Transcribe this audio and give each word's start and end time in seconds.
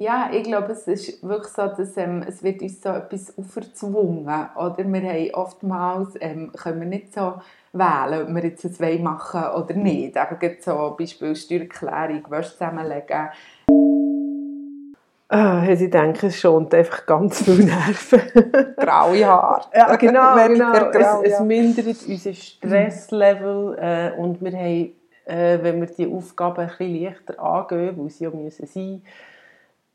Ja, 0.00 0.30
ich 0.32 0.44
glaube, 0.44 0.70
es 0.70 0.86
ist 0.86 1.28
wirklich 1.28 1.52
so, 1.52 1.66
dass 1.66 1.96
ähm, 1.96 2.24
es 2.24 2.44
wird 2.44 2.62
uns 2.62 2.80
so 2.80 2.90
etwas 2.90 3.36
auferzwungen. 3.36 4.48
Oder 4.54 4.84
wir 4.84 5.02
haben 5.02 5.34
oftmals, 5.34 6.10
ähm, 6.20 6.52
können 6.52 6.82
wir 6.82 6.86
nicht 6.86 7.12
so 7.12 7.34
wählen, 7.72 8.22
ob 8.22 8.32
wir 8.32 8.44
jetzt 8.44 8.80
ein 8.80 9.02
machen 9.02 9.42
oder 9.56 9.74
nicht. 9.74 10.14
Eben 10.16 10.56
so 10.60 10.94
Beispiel 10.96 11.34
Steuererklärung, 11.34 12.30
Wäsche 12.30 12.52
zusammenlegen. 12.52 13.30
Ah, 15.30 15.74
sie 15.74 15.90
denken, 15.90 16.26
es 16.26 16.38
schont 16.38 16.72
einfach 16.72 17.04
ganz 17.04 17.42
viel 17.42 17.64
Nerven. 17.64 18.22
graue 18.76 19.26
Haare. 19.26 19.64
Ja, 19.74 19.96
genau. 19.96 20.46
genau. 20.46 20.90
Grau, 20.92 21.22
es, 21.22 21.32
es, 21.32 21.40
mindert 21.40 21.86
unser 22.06 22.34
Stresslevel 22.34 23.76
äh, 23.80 24.12
und 24.16 24.40
wir 24.44 24.52
haben, 24.52 24.92
äh, 25.24 25.58
wenn 25.60 25.80
wir 25.80 25.88
die 25.88 26.06
Aufgaben 26.06 26.60
ein 26.60 26.68
bisschen 26.68 27.02
leichter 27.02 27.42
angehen, 27.42 27.98
weil 27.98 28.10
sie 28.10 28.24
ja 28.24 28.30
müssen 28.30 28.66
sein 28.68 29.02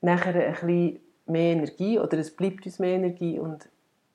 nachher 0.03 0.35
ein 0.35 0.51
bisschen 0.51 0.99
mehr 1.25 1.53
Energie 1.53 1.99
oder 1.99 2.17
es 2.17 2.35
bleibt 2.35 2.65
uns 2.65 2.79
mehr 2.79 2.95
Energie 2.95 3.39
und 3.39 3.69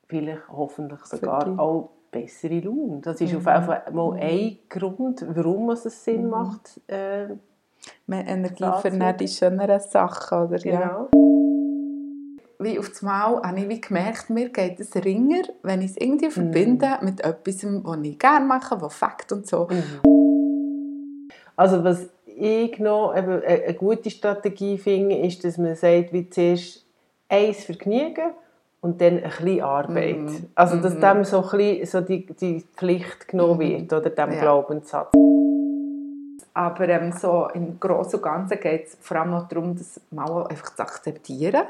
vielleicht 0.07 0.47
hoffentlich 0.49 1.03
sogar 1.05 1.59
auch 1.59 1.89
bessere 2.11 2.59
Laune. 2.59 2.99
Das 3.01 3.21
ist 3.21 3.31
mhm. 3.31 3.37
auf 3.37 3.45
jeden 3.45 3.63
Fall 3.63 3.83
mal 3.91 4.17
ein 4.19 4.57
Grund, 4.69 5.25
warum 5.27 5.69
es 5.71 5.83
Sinn 6.03 6.25
mhm. 6.25 6.29
macht. 6.29 6.81
Äh, 6.87 7.27
mehr 8.07 8.27
Energie 8.27 8.71
für 8.81 9.13
die 9.13 9.27
schöneren 9.27 9.79
Sachen. 9.79 10.47
Oder? 10.47 10.57
Genau. 10.57 10.79
Ja. 10.79 11.09
Wie 12.61 12.77
auf 12.77 12.89
das 12.89 13.01
Mal 13.01 13.41
habe 13.41 13.59
ich 13.61 13.69
wie 13.69 13.79
gemerkt, 13.79 14.29
mir 14.29 14.49
geht 14.49 14.81
es 14.81 14.93
ringer, 14.95 15.43
wenn 15.63 15.81
ich 15.81 15.91
es 15.91 15.97
irgendwie 15.97 16.25
mhm. 16.25 16.31
verbinde 16.31 16.97
mit 17.01 17.21
etwas, 17.21 17.63
was 17.63 17.99
ich 18.03 18.19
gerne 18.19 18.45
mache, 18.45 18.81
was 18.81 18.95
Fakt 18.95 19.31
und 19.31 19.47
so. 19.47 19.67
Mhm. 19.69 21.29
Also 21.55 21.83
was 21.83 22.09
ich 22.39 22.79
noch 22.79 23.15
eben 23.15 23.43
eine 23.43 23.73
gute 23.73 24.09
Strategie 24.09 24.77
finde, 24.77 25.17
ist, 25.17 25.43
dass 25.43 25.57
man 25.57 25.75
sagt, 25.75 26.13
wie 26.13 26.29
zuerst 26.29 26.85
eins 27.27 27.63
Vergnügen 27.63 28.31
und 28.81 29.01
dann 29.01 29.17
ein 29.17 29.23
bisschen 29.23 29.61
Arbeit. 29.61 30.17
Mm. 30.17 30.45
Also, 30.55 30.77
dass 30.77 30.95
mm. 30.95 31.01
dem 31.01 31.23
so, 31.23 31.43
ein 31.43 31.57
bisschen, 31.57 31.85
so 31.85 32.01
die, 32.01 32.25
die 32.25 32.63
Pflicht 32.75 33.27
genommen 33.27 33.57
mm. 33.57 33.59
wird, 33.59 33.93
oder 33.93 34.09
dem 34.09 34.31
ja. 34.33 34.39
Glaubenssatz. 34.39 35.11
Aber 36.59 36.89
ähm, 36.89 37.13
so 37.13 37.47
im 37.53 37.79
Großen 37.79 38.15
und 38.15 38.21
Ganzen 38.21 38.59
geht 38.59 38.87
es 38.87 38.97
vor 38.99 39.15
allem 39.15 39.29
noch 39.31 39.47
darum, 39.47 39.77
das 39.77 40.01
mal 40.11 40.45
einfach 40.47 40.75
zu 40.75 40.81
akzeptieren, 40.81 41.63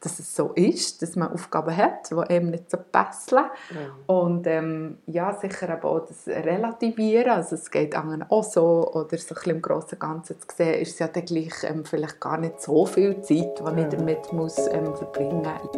dass 0.00 0.18
es 0.18 0.36
so 0.36 0.52
ist, 0.54 1.00
dass 1.00 1.16
man 1.16 1.32
Aufgaben 1.32 1.74
hat, 1.74 2.10
die 2.10 2.34
eben 2.34 2.50
nicht 2.50 2.70
so 2.70 2.76
passen. 2.76 3.38
Mhm. 3.38 4.04
Und 4.04 4.46
ähm, 4.46 4.98
ja, 5.06 5.32
sicher 5.32 5.70
aber 5.70 5.88
auch 5.88 6.00
das 6.00 6.26
Relativieren, 6.26 7.30
also 7.30 7.54
es 7.54 7.70
geht 7.70 7.96
anderen 7.96 8.26
auch 8.28 8.44
so, 8.44 8.86
oder 8.92 8.92
so 8.92 9.00
ein 9.00 9.08
bisschen 9.08 9.56
im 9.56 9.62
Großen 9.62 9.92
und 9.92 10.00
Ganzen 10.00 10.38
zu 10.38 10.46
sehen, 10.54 10.74
ist 10.74 10.92
es 10.92 10.98
ja 10.98 11.08
dann 11.08 11.24
gleich 11.24 11.54
ähm, 11.62 11.86
vielleicht 11.86 12.20
gar 12.20 12.36
nicht 12.36 12.60
so 12.60 12.84
viel 12.84 13.22
Zeit, 13.22 13.58
die 13.58 13.80
ich 13.80 13.88
damit 13.88 14.30
muss, 14.30 14.58
ähm, 14.70 14.94
verbringen 14.94 15.40
muss. 15.40 15.70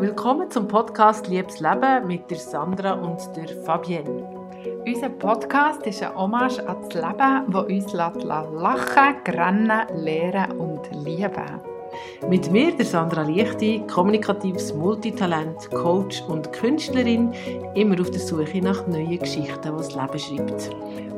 Willkommen 0.00 0.50
zum 0.50 0.66
Podcast 0.66 1.28
Liebes 1.28 1.60
Leben 1.60 2.04
mit 2.08 2.28
der 2.28 2.38
Sandra 2.38 2.94
und 2.94 3.20
der 3.36 3.46
Fabienne. 3.62 4.37
Unser 4.88 5.10
Podcast 5.10 5.86
ist 5.86 6.02
ein 6.02 6.14
Hommage 6.16 6.66
an 6.66 6.76
das 6.80 6.94
Leben, 6.94 7.52
das 7.52 7.64
uns 7.66 7.92
lachen, 7.92 9.16
grennen, 9.22 9.82
lehren 9.96 10.52
und 10.52 10.80
lieben 11.04 11.60
Mit 12.30 12.50
mir, 12.50 12.74
der 12.74 12.86
Sandra 12.86 13.20
Lichti, 13.20 13.82
kommunikatives 13.86 14.72
Multitalent, 14.72 15.70
Coach 15.72 16.22
und 16.26 16.50
Künstlerin, 16.54 17.34
immer 17.74 18.00
auf 18.00 18.10
der 18.10 18.20
Suche 18.20 18.62
nach 18.62 18.86
neuen 18.86 19.18
Geschichten, 19.18 19.60
die 19.60 19.76
das 19.76 19.94
Leben 19.94 20.18
schreibt. 20.18 20.70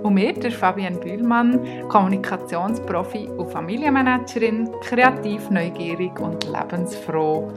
Und 0.02 0.14
mir, 0.14 0.32
der 0.32 0.50
Fabian 0.50 0.98
Bühlmann, 0.98 1.60
Kommunikationsprofi 1.88 3.28
und 3.36 3.52
Familienmanagerin, 3.52 4.68
kreativ, 4.80 5.48
neugierig 5.48 6.18
und 6.18 6.44
lebensfroh. 6.44 7.48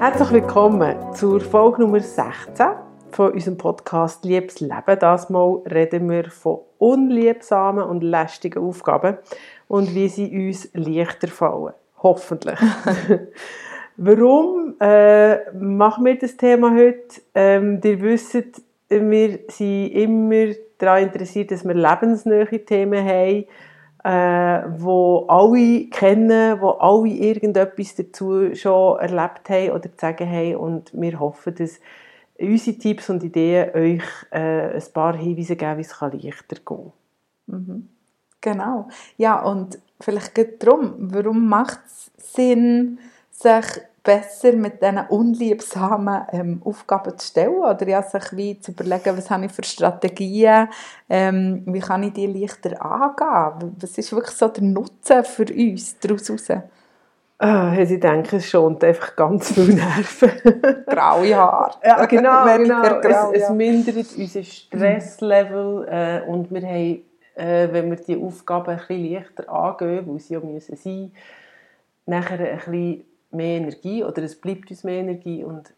Herzlich 0.00 0.30
willkommen 0.30 0.96
zur 1.12 1.38
Folge 1.42 1.82
Nummer 1.82 2.00
16 2.00 2.85
von 3.10 3.32
unserem 3.32 3.56
Podcast 3.56 4.24
Liebes 4.24 4.60
Leben. 4.60 4.98
Das 4.98 5.30
Mal 5.30 5.62
reden 5.70 6.08
wir 6.10 6.30
von 6.30 6.60
unliebsamen 6.78 7.84
und 7.84 8.02
lästigen 8.02 8.62
Aufgaben 8.62 9.18
und 9.68 9.94
wie 9.94 10.08
sie 10.08 10.48
uns 10.48 10.68
leichter 10.74 11.28
fallen. 11.28 11.74
Hoffentlich. 12.02 12.58
Warum 13.96 14.74
äh, 14.80 15.50
machen 15.52 16.04
wir 16.04 16.18
das 16.18 16.36
Thema 16.36 16.74
heute? 16.74 17.20
Ähm, 17.34 17.80
ihr 17.82 18.00
wisst, 18.00 18.34
wir 18.88 19.38
sind 19.48 19.92
immer 19.92 20.54
daran 20.78 21.04
interessiert, 21.04 21.50
dass 21.50 21.64
wir 21.64 21.74
lebensnähe 21.74 22.64
Themen 22.64 23.04
haben 23.04 23.46
äh, 24.06 24.62
wo 24.78 25.26
alle 25.26 25.86
kennen, 25.86 26.60
wo 26.60 26.70
alle 26.70 27.08
irgendetwas 27.08 27.96
dazu 27.96 28.54
schon 28.54 29.00
erlebt 29.00 29.50
haben 29.50 29.72
oder 29.72 29.90
zu 29.90 29.98
sagen 29.98 30.30
haben 30.30 30.56
und 30.56 30.92
wir 30.92 31.18
hoffen, 31.18 31.56
dass 31.56 31.80
unsere 32.38 32.78
Tipps 32.78 33.10
und 33.10 33.22
Ideen 33.22 33.74
euch 33.74 34.04
äh, 34.30 34.76
ein 34.76 34.92
paar 34.92 35.16
Hinweise 35.16 35.56
geben, 35.56 35.78
wie 35.78 35.82
es 35.82 36.00
leichter 36.00 36.56
gehen 36.64 36.92
mhm. 37.46 37.88
Genau. 38.40 38.88
Ja, 39.16 39.42
und 39.42 39.78
vielleicht 40.00 40.34
geht 40.34 40.62
darum, 40.62 40.94
warum 40.98 41.48
macht 41.48 41.80
es 41.86 42.10
Sinn, 42.34 42.98
sich 43.30 43.82
besser 44.06 44.52
mit 44.52 44.80
diesen 44.80 45.00
unliebsamen 45.08 46.26
ähm, 46.30 46.62
Aufgaben 46.64 47.18
zu 47.18 47.26
stellen 47.26 47.56
oder 47.56 47.88
ja, 47.88 48.02
sich 48.02 48.36
wie 48.36 48.60
zu 48.60 48.70
überlegen, 48.70 49.16
was 49.16 49.30
habe 49.30 49.46
ich 49.46 49.52
für 49.52 49.64
Strategien, 49.64 50.68
ähm, 51.08 51.64
wie 51.66 51.80
kann 51.80 52.04
ich 52.04 52.12
die 52.12 52.26
leichter 52.26 52.80
angehen, 52.80 53.74
was 53.80 53.98
ist 53.98 54.12
wirklich 54.12 54.36
so 54.36 54.46
der 54.46 54.62
Nutzen 54.62 55.24
für 55.24 55.46
uns 55.52 55.98
daraus 55.98 56.28
heraus? 56.28 56.62
Oh, 57.38 57.84
sie 57.84 58.00
denken, 58.00 58.36
es 58.36 58.48
schont 58.48 58.82
einfach 58.82 59.14
ganz 59.14 59.52
viel 59.52 59.74
Nerven. 59.74 60.30
Graue 60.86 61.36
Haare. 61.36 61.76
Ja, 61.84 62.06
genau, 62.06 62.56
genau. 62.56 62.82
Grau, 63.00 63.32
es, 63.32 63.42
es, 63.42 63.50
mindert 63.50 64.06
unser 64.16 64.42
Stresslevel 64.42 65.86
äh, 65.86 66.30
und 66.30 66.50
wir 66.50 66.62
haben, 66.62 67.02
äh, 67.34 67.68
wenn 67.70 67.90
wir 67.90 67.96
die 67.96 68.16
Aufgaben 68.16 68.70
ein 68.70 68.78
bisschen 68.78 69.12
leichter 69.12 69.52
angehen, 69.52 70.06
weil 70.06 70.18
sie 70.18 70.32
ja 70.32 70.40
müssen 70.40 70.76
sein, 70.76 71.12
nachher 72.06 72.40
ein 72.40 72.56
bisschen 72.56 73.04
mehr 73.32 73.58
Energie 73.58 74.02
oder 74.02 74.22
es 74.22 74.40
bleibt 74.40 74.70
uns 74.70 74.82
mehr 74.82 75.00
Energie 75.00 75.44
und 75.44 75.74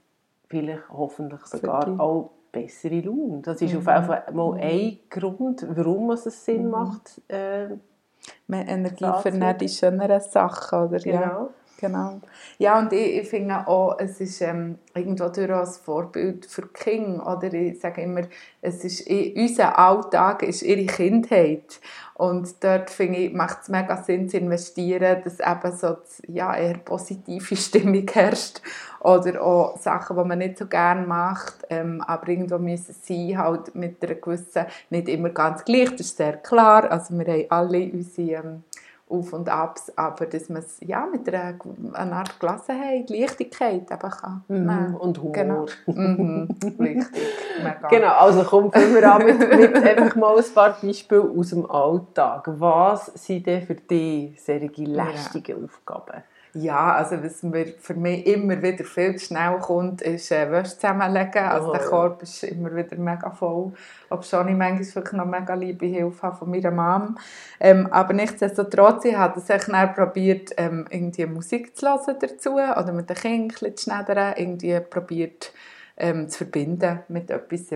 vielleicht 0.47 0.89
hoffentlich 0.91 1.45
sogar 1.47 1.89
auch 1.99 2.31
bessere 2.53 3.01
Laune. 3.01 3.43
Das 3.43 3.61
ist 3.61 3.73
mhm. 3.73 3.79
auf 3.79 3.87
jeden 3.87 4.05
Fall 4.05 4.25
mal 4.33 4.59
ein 4.61 4.99
Grund, 5.11 5.67
warum 5.69 6.13
es 6.13 6.25
Sinn 6.45 6.67
mhm. 6.67 6.71
macht. 6.71 7.21
Äh, 7.29 7.69
mehr 8.47 8.67
Energie 8.69 9.11
für 9.23 9.55
die 9.55 9.69
schöneren 9.69 10.21
Sachen. 10.21 10.89
Oder? 10.89 10.99
Genau. 10.99 11.21
Ja. 11.21 11.49
Genau. 11.81 12.21
Ja, 12.59 12.77
und 12.81 12.93
ich, 12.93 13.19
ich 13.19 13.28
finde 13.28 13.69
auch, 13.69 13.99
es 14.00 14.21
ist 14.21 14.41
ähm, 14.41 14.78
irgendwo 14.94 15.28
durch 15.28 15.49
ein 15.49 15.65
Vorbild 15.65 16.44
für 16.44 16.66
King 16.66 17.21
oder 17.21 17.53
ich 17.55 17.78
sage 17.78 18.03
immer, 18.03 18.22
es 18.61 18.84
ist, 18.84 19.09
unser 19.09 19.78
Alltag 19.78 20.43
ist 20.43 20.62
ihre 20.62 20.87
Kindheit. 20.87 21.81
Und 22.15 22.65
dort 22.65 22.91
finde 22.91 23.19
ich, 23.19 23.33
macht 23.33 23.59
es 23.62 23.69
mega 23.69 23.97
Sinn 24.03 24.28
zu 24.28 24.38
investieren, 24.38 25.22
dass 25.22 25.38
eben 25.38 25.77
so 25.77 25.99
ja, 26.27 26.56
eher 26.56 26.78
positive 26.78 27.55
Stimmung 27.56 28.09
herrscht 28.12 28.61
oder 28.99 29.41
auch 29.41 29.78
Sachen, 29.78 30.17
die 30.17 30.25
man 30.25 30.38
nicht 30.38 30.59
so 30.59 30.67
gerne 30.67 31.06
macht, 31.06 31.59
ähm, 31.71 32.03
aber 32.05 32.27
irgendwo 32.27 32.59
müssen 32.59 32.97
sie 33.00 33.38
halt 33.38 33.72
mit 33.77 34.03
einer 34.03 34.17
gewissen, 34.17 34.67
nicht 34.91 35.09
immer 35.09 35.28
ganz 35.28 35.65
gleich, 35.65 35.91
das 35.91 36.00
ist 36.00 36.17
sehr 36.17 36.38
klar, 36.38 36.91
also 36.91 37.17
wir 37.17 37.27
haben 37.27 37.47
alle 37.50 37.93
unsere 37.93 38.43
ähm, 38.43 38.65
auf 39.11 39.33
und 39.33 39.49
Abs, 39.49 39.93
aber 39.97 40.27
dass 40.27 40.49
man 40.49 40.63
es 40.63 40.77
ja, 40.81 41.07
mit 41.07 41.29
einer, 41.33 41.59
einer 41.95 42.17
Art 42.17 42.39
Gelassenheit, 42.41 43.11
Leichtigkeit 43.11 43.91
eben 43.91 44.11
kann. 44.11 44.45
Mhm. 44.49 44.95
Und 44.97 45.19
Humor. 45.19 45.33
Genau. 45.33 45.67
Mhm. 45.87 46.49
Richtig. 46.79 47.23
Genau, 47.91 48.13
also 48.13 48.45
komm, 48.45 48.71
fangen 48.71 48.95
wir 48.95 49.13
an 49.13 49.25
mit, 49.25 49.39
mit 49.39 49.77
einfach 49.77 50.17
mal 50.17 50.37
ein 50.37 50.45
paar 50.55 50.77
Beispiele 50.81 51.31
aus 51.37 51.51
dem 51.51 51.71
Alltag. 51.71 52.45
Was 52.59 53.07
sind 53.07 53.47
denn 53.47 53.62
für 53.62 53.75
dich 53.75 54.43
solche 54.43 54.85
lästige 54.85 55.53
ja. 55.53 55.65
Aufgaben? 55.65 56.23
Ja, 56.55 56.95
also 56.95 57.23
was 57.23 57.43
mir 57.43 57.67
für 57.79 57.95
mich 57.95 58.27
immer 58.27 58.61
wieder 58.62 58.85
viel 58.85 59.17
zu 59.17 59.27
schnell 59.27 59.59
kommt, 59.59 60.00
ist 60.03 60.33
äh, 60.33 60.50
Wäsche 60.50 60.77
zusammenlegen. 60.77 61.45
Also 61.45 61.69
oh, 61.69 61.73
der 61.73 61.83
Korb 61.83 62.23
ist 62.23 62.43
immer 62.45 62.75
wieder 62.75 62.97
mega 62.97 63.31
voll. 63.31 63.73
Ob 64.09 64.25
schon 64.25 64.49
ich 64.49 64.56
manchmal 64.56 64.95
wirklich 64.95 65.12
noch 65.12 65.27
mega 65.27 65.55
liebe 65.55 65.87
Hilfe 65.87 66.23
habe 66.23 66.37
von 66.37 66.50
meiner 66.50 66.71
Mom. 66.71 67.19
Ähm, 67.61 67.87
aber 67.91 68.15
nichtsdestotrotz, 68.15 69.05
ich 69.05 69.17
habe 69.17 69.39
es 69.39 69.47
dann 69.47 69.95
probiert, 69.95 70.50
ähm, 70.56 70.87
irgendwie 70.91 71.27
Musik 71.27 71.77
zu 71.77 71.87
hören 71.87 72.17
dazu 72.19 72.55
oder 72.55 72.93
mit 72.93 73.11
den 73.11 73.17
Kindern 73.17 73.77
zu 73.77 73.85
schneidern, 73.85 74.35
irgendwie 74.37 74.81
probiert 74.81 75.53
ähm, 75.99 76.29
zu 76.29 76.39
verbinden 76.39 77.01
mit 77.09 77.31
etwas, 77.31 77.73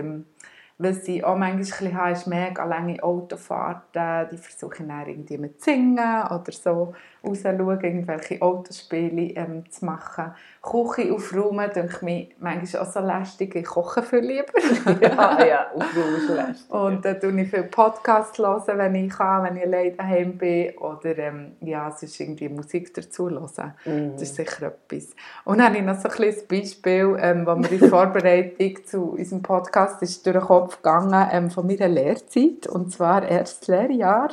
Was 0.79 1.07
ich 1.07 1.23
auch 1.23 1.37
manchmal 1.37 1.51
ein 1.51 1.57
bisschen 1.59 1.97
habe, 1.97 2.11
ist 2.11 2.27
mega 2.27 2.65
lange 2.65 3.01
Autofahrten. 3.03 4.29
Die 4.31 4.37
versuche 4.37 4.81
ich 4.81 4.87
dann 4.87 5.07
irgendwie 5.07 5.37
mit 5.37 5.61
singen 5.61 6.23
oder 6.25 6.51
so 6.51 6.93
rausschauen, 7.23 7.79
irgendwelche 7.81 8.41
Autospiele 8.41 9.33
ähm, 9.35 9.69
zu 9.69 9.85
machen. 9.85 10.33
Küche 10.61 11.13
aufräumen, 11.13 11.69
denke 11.73 11.93
ich 11.95 12.01
mir 12.01 12.27
manchmal 12.39 12.81
auch 12.81 12.91
so 12.91 12.99
lästig. 13.01 13.55
Ich 13.55 13.65
koche 13.65 14.01
viel 14.01 14.19
lieber. 14.19 14.53
ja, 15.01 15.45
ja, 15.45 15.71
aufräumen 15.73 16.15
ist 16.15 16.29
lästig. 16.29 16.71
Und 16.71 17.05
dann 17.05 17.21
höre 17.21 17.37
ich 17.37 17.49
viel 17.49 17.63
Podcasts, 17.63 18.39
hören, 18.39 18.77
wenn 18.77 18.95
ich 18.95 19.11
kann, 19.11 19.43
wenn 19.43 19.57
ich 19.57 19.63
alleine 19.63 19.91
daheim 19.91 20.37
bin. 20.37 20.77
Oder 20.77 21.17
ähm, 21.19 21.51
ja, 21.61 21.89
es 21.89 22.03
ist 22.03 22.19
irgendwie 22.19 22.49
Musik 22.49 22.93
dazu 22.93 23.29
hören. 23.29 23.73
Mhm. 23.85 24.13
Das 24.13 24.23
ist 24.23 24.35
sicher 24.35 24.67
etwas. 24.67 25.15
Und 25.45 25.59
dann 25.59 25.67
habe 25.67 25.77
ich 25.77 25.83
noch 25.83 25.99
so 25.99 26.09
ein 26.09 26.13
kleines 26.15 26.47
Beispiel, 26.47 27.15
ähm, 27.19 27.45
wo 27.45 27.55
mir 27.55 27.71
in 27.71 27.89
Vorbereitung 27.89 28.85
zu 28.85 29.11
unserem 29.11 29.41
Podcast 29.41 30.01
ist 30.01 30.25
durch 30.25 30.35
den 30.35 30.43
Kopf 30.63 30.77
gegangen 30.77 31.27
ähm, 31.31 31.51
von 31.51 31.67
meiner 31.67 31.89
Lehrzeit. 31.89 32.67
Und 32.67 32.91
zwar 32.91 33.27
erstes 33.27 33.67
Lehrjahr. 33.67 34.29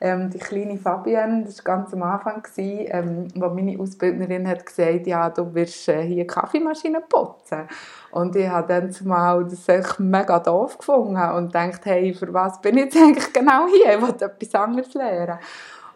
Ähm, 0.00 0.30
die 0.30 0.38
kleine 0.38 0.78
Fabienne, 0.78 1.44
das 1.44 1.64
war 1.64 1.76
ganz 1.76 1.92
am 1.92 2.02
Anfang, 2.02 2.42
gewesen, 2.42 2.86
ähm, 2.88 3.28
wo 3.34 3.48
meine 3.48 3.78
Ausbildnerin 3.80 4.48
hat 4.48 4.64
gesagt 4.64 5.06
ja, 5.06 5.30
du 5.30 5.54
wirst 5.54 5.88
äh, 5.88 6.02
hier 6.02 6.26
Kaffeemaschine 6.26 7.00
putzen. 7.00 7.68
Und 8.10 8.36
ich 8.36 8.48
habe 8.48 8.68
dann 8.68 8.90
zumal 8.92 9.44
das 9.44 9.68
echt 9.68 9.98
mega 10.00 10.38
doof 10.38 10.78
gefunden 10.78 11.16
und 11.16 11.54
dachte, 11.54 11.90
hey, 11.90 12.14
für 12.14 12.32
was 12.32 12.60
bin 12.60 12.78
ich 12.78 12.84
jetzt 12.84 12.96
eigentlich 12.96 13.32
genau 13.32 13.66
hier? 13.66 13.94
Ich 13.94 14.02
wollte 14.02 14.26
etwas 14.26 14.54
anderes 14.54 14.94
lernen. 14.94 15.38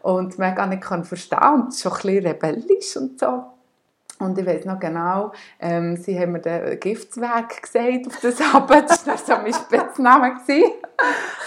Und 0.03 0.39
mega 0.39 0.67
nicht 0.67 0.85
verstehen 0.85 1.53
und 1.55 1.75
schon 1.75 1.93
ein 1.93 1.99
bisschen 1.99 2.27
rebellisch 2.27 2.97
und 2.97 3.19
so. 3.19 3.56
Und 4.19 4.39
ich 4.39 4.47
weiß 4.47 4.65
noch 4.65 4.79
genau, 4.81 5.33
ähm, 5.61 5.97
sie 5.97 6.19
haben 6.19 6.33
mir 6.33 6.41
den 6.41 6.81
Giftsweg 6.81 7.63
gesagt 7.63 8.07
auf 8.07 8.19
das 8.23 8.41
Abend. 8.55 8.89
Das 8.89 9.07
war 9.07 9.19
so 9.19 9.33
mein 9.43 9.53
Spitzname. 9.53 10.33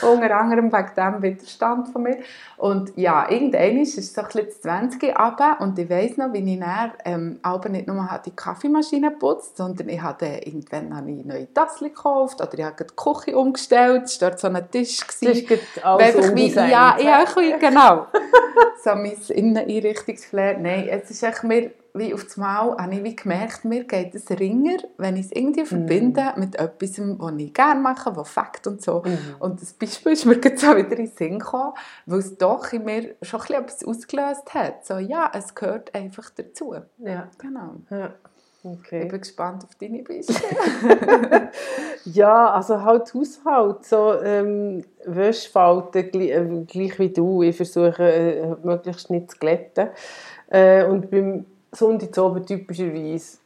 Unter 0.01 0.37
anderem 0.37 0.71
wegen 0.71 0.89
diesem 0.95 1.21
Widerstand 1.23 1.87
von 1.89 2.03
mir. 2.03 2.19
Und 2.57 2.91
ja, 2.95 3.27
irgendwann 3.29 3.77
ist 3.79 3.97
es 3.97 4.13
so 4.13 4.21
ein 4.21 4.27
bisschen 4.27 4.45
das 4.45 4.61
20 4.61 5.03
runter 5.19 5.57
und 5.59 5.79
ich 5.79 5.89
weiss 5.89 6.17
noch, 6.17 6.31
wie 6.33 6.53
ich 6.53 6.59
dann 6.59 6.91
ähm, 7.05 7.39
aber 7.41 7.69
nicht 7.69 7.87
nur 7.87 8.07
die 8.23 8.31
Kaffeemaschine 8.35 9.09
geputzt, 9.11 9.57
sondern 9.57 9.89
ich 9.89 10.01
hatte 10.01 10.25
irgendwann 10.27 10.95
habe 10.95 11.09
ich 11.11 11.25
neue 11.25 11.51
Tassen 11.53 11.85
gekauft 11.87 12.39
oder 12.39 12.53
ich 12.57 12.63
habe 12.63 12.85
die 12.85 12.95
Küche 12.95 13.35
umgestellt. 13.37 14.03
Es 14.03 14.21
war 14.21 14.29
dort 14.29 14.39
so 14.39 14.47
ein 14.47 14.71
Tisch. 14.71 14.99
Das 14.99 15.15
ist 15.21 15.83
alles 15.83 16.15
einfach 16.15 16.35
wie, 16.35 16.49
ja, 16.71 16.95
ich- 16.99 17.05
genau. 17.59 18.05
so 18.83 18.91
mein 18.91 19.17
Inneneinrichtungsflair. 19.29 20.57
Nein, 20.59 20.87
es 20.89 21.09
ist 21.09 21.23
echt 21.23 21.43
mir, 21.43 21.71
wie 21.93 22.13
auf 22.13 22.23
das 22.23 22.37
Mal, 22.37 22.77
habe 22.77 22.95
ich 22.95 23.03
wie 23.03 23.15
gemerkt, 23.15 23.65
mir 23.65 23.83
geht 23.83 24.15
es 24.15 24.29
ringer, 24.29 24.77
wenn 24.97 25.15
ich 25.15 25.27
es 25.27 25.31
irgendwie 25.31 25.65
verbinde 25.65 26.33
mit 26.37 26.55
etwas, 26.55 26.99
was 26.99 27.33
ich 27.37 27.53
gerne 27.53 27.79
mache, 27.81 28.15
was 28.15 28.29
Fakt 28.29 28.67
und 28.67 28.81
so. 28.81 29.01
Mhm. 29.05 29.17
Und 29.39 29.61
das 29.61 29.73
Beispiel 29.73 30.13
ist 30.13 30.25
mir 30.25 30.37
gerade 30.39 30.57
so 30.57 30.67
wieder 30.75 30.91
in 30.91 31.05
den 31.05 31.07
Sinn 31.07 31.39
gekommen, 31.39 31.73
weil 32.05 32.19
es 32.19 32.37
doch 32.37 32.71
in 32.73 32.85
mir 32.85 33.15
schon 33.21 33.41
ein 33.41 33.63
etwas 33.63 33.83
ausgelöst 33.85 34.53
hat. 34.53 34.85
So, 34.85 34.97
ja, 34.97 35.31
es 35.33 35.53
gehört 35.55 35.93
einfach 35.95 36.29
dazu. 36.31 36.75
Ja. 36.97 37.27
Genau. 37.37 37.75
ja. 37.89 38.13
Ich 38.61 38.69
Okay. 38.71 39.05
bin 39.05 39.21
gespannt 39.21 39.63
auf 39.63 39.73
deine 39.75 40.03
Beispiele. 40.03 41.49
Ja, 42.05 42.51
also 42.51 42.81
halt 42.81 43.13
Haushalt, 43.13 43.85
so 43.85 44.21
ähm, 44.21 44.83
Wäschfalten, 45.05 46.11
gleich, 46.11 46.29
äh, 46.31 46.65
gleich 46.67 46.99
wie 46.99 47.09
du. 47.09 47.41
Ich 47.43 47.55
versuche 47.55 48.03
äh, 48.03 48.55
möglichst 48.63 49.09
nicht 49.09 49.31
zu 49.31 49.37
glätten. 49.37 49.89
Äh, 50.49 50.83
und 50.85 51.09
beim 51.09 51.45
Sonntag 51.71 52.13
zu 52.13 52.25
oben 52.25 52.45
typischerweise 52.45 53.37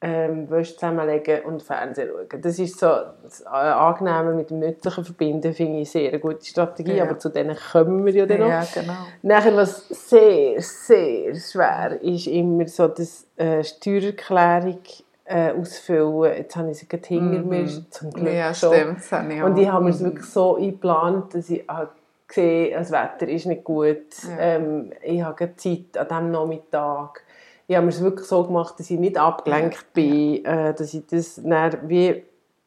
ähm, 0.00 0.48
Wäsche 0.48 0.74
zusammenlegen 0.74 1.42
und 1.44 1.60
Fernsehen 1.62 2.08
schauen. 2.30 2.40
Das 2.40 2.58
ist 2.60 2.78
so 2.78 2.86
das 3.24 3.40
äh, 3.40 3.46
Angenehme 3.48 4.32
mit 4.34 4.50
dem 4.50 4.60
Nützlichen 4.60 5.04
verbinden, 5.04 5.52
finde 5.52 5.80
ich 5.80 5.90
sehr 5.90 6.08
eine 6.10 6.20
gute 6.20 6.44
Strategie, 6.44 6.94
Ja. 6.94 7.04
aber 7.04 7.18
zu 7.18 7.30
denen 7.30 7.56
kommen 7.72 8.06
wir 8.06 8.12
ja 8.12 8.24
dann 8.26 8.38
noch. 8.40 8.48
ja, 8.48 8.64
genau. 8.72 8.92
Nachher, 9.22 9.56
was 9.56 9.88
sehr, 9.88 10.60
sehr 10.62 11.34
schwer 11.34 11.98
ist, 12.00 12.28
immer 12.28 12.68
so 12.68 12.86
das 12.86 13.26
äh, 13.36 13.64
Steuererklärung 13.64 14.78
äh, 15.24 15.50
ausfüllen. 15.52 16.36
Jetzt 16.36 16.56
habe 16.56 16.70
ich 16.70 16.78
sie 16.78 16.88
gerade 16.88 17.06
hinter 17.06 17.40
Mhm. 17.40 17.48
mir, 17.48 17.68
zum 17.90 18.10
Glück 18.12 18.32
Ja, 18.34 18.54
schon. 18.54 18.72
stimmt. 18.74 18.98
Das 18.98 19.12
habe 19.12 19.34
ich 19.34 19.42
Und 19.42 19.58
ich 19.58 19.68
habe 19.68 19.84
mir 19.84 19.90
es 19.90 20.00
Mhm. 20.00 20.04
wirklich 20.06 20.26
so 20.26 20.56
eingeplant, 20.56 21.34
dass 21.34 21.50
ich 21.50 21.64
halt 21.68 21.90
sehe, 22.30 22.72
das 22.76 22.90
Wetter 22.92 23.26
ist 23.28 23.46
nicht 23.46 23.64
gut. 23.64 23.96
Ja. 24.22 24.38
Ähm, 24.38 24.92
ich 25.02 25.20
habe 25.22 25.34
keine 25.34 25.56
Zeit 25.56 25.98
an 25.98 26.06
diesem 26.08 26.30
Nachmittag. 26.30 27.22
Ich 27.68 27.76
habe 27.76 27.84
mir 27.84 27.92
es 27.92 28.02
wirklich 28.02 28.26
so 28.26 28.42
gemacht, 28.44 28.80
dass 28.80 28.90
ich 28.90 28.98
nicht 28.98 29.18
abgelenkt 29.18 29.92
bin, 29.92 30.42
äh, 30.44 30.74
dass 30.74 30.94
ich 30.94 31.06
das 31.06 31.40
dann 31.44 31.76
wie 31.86 32.24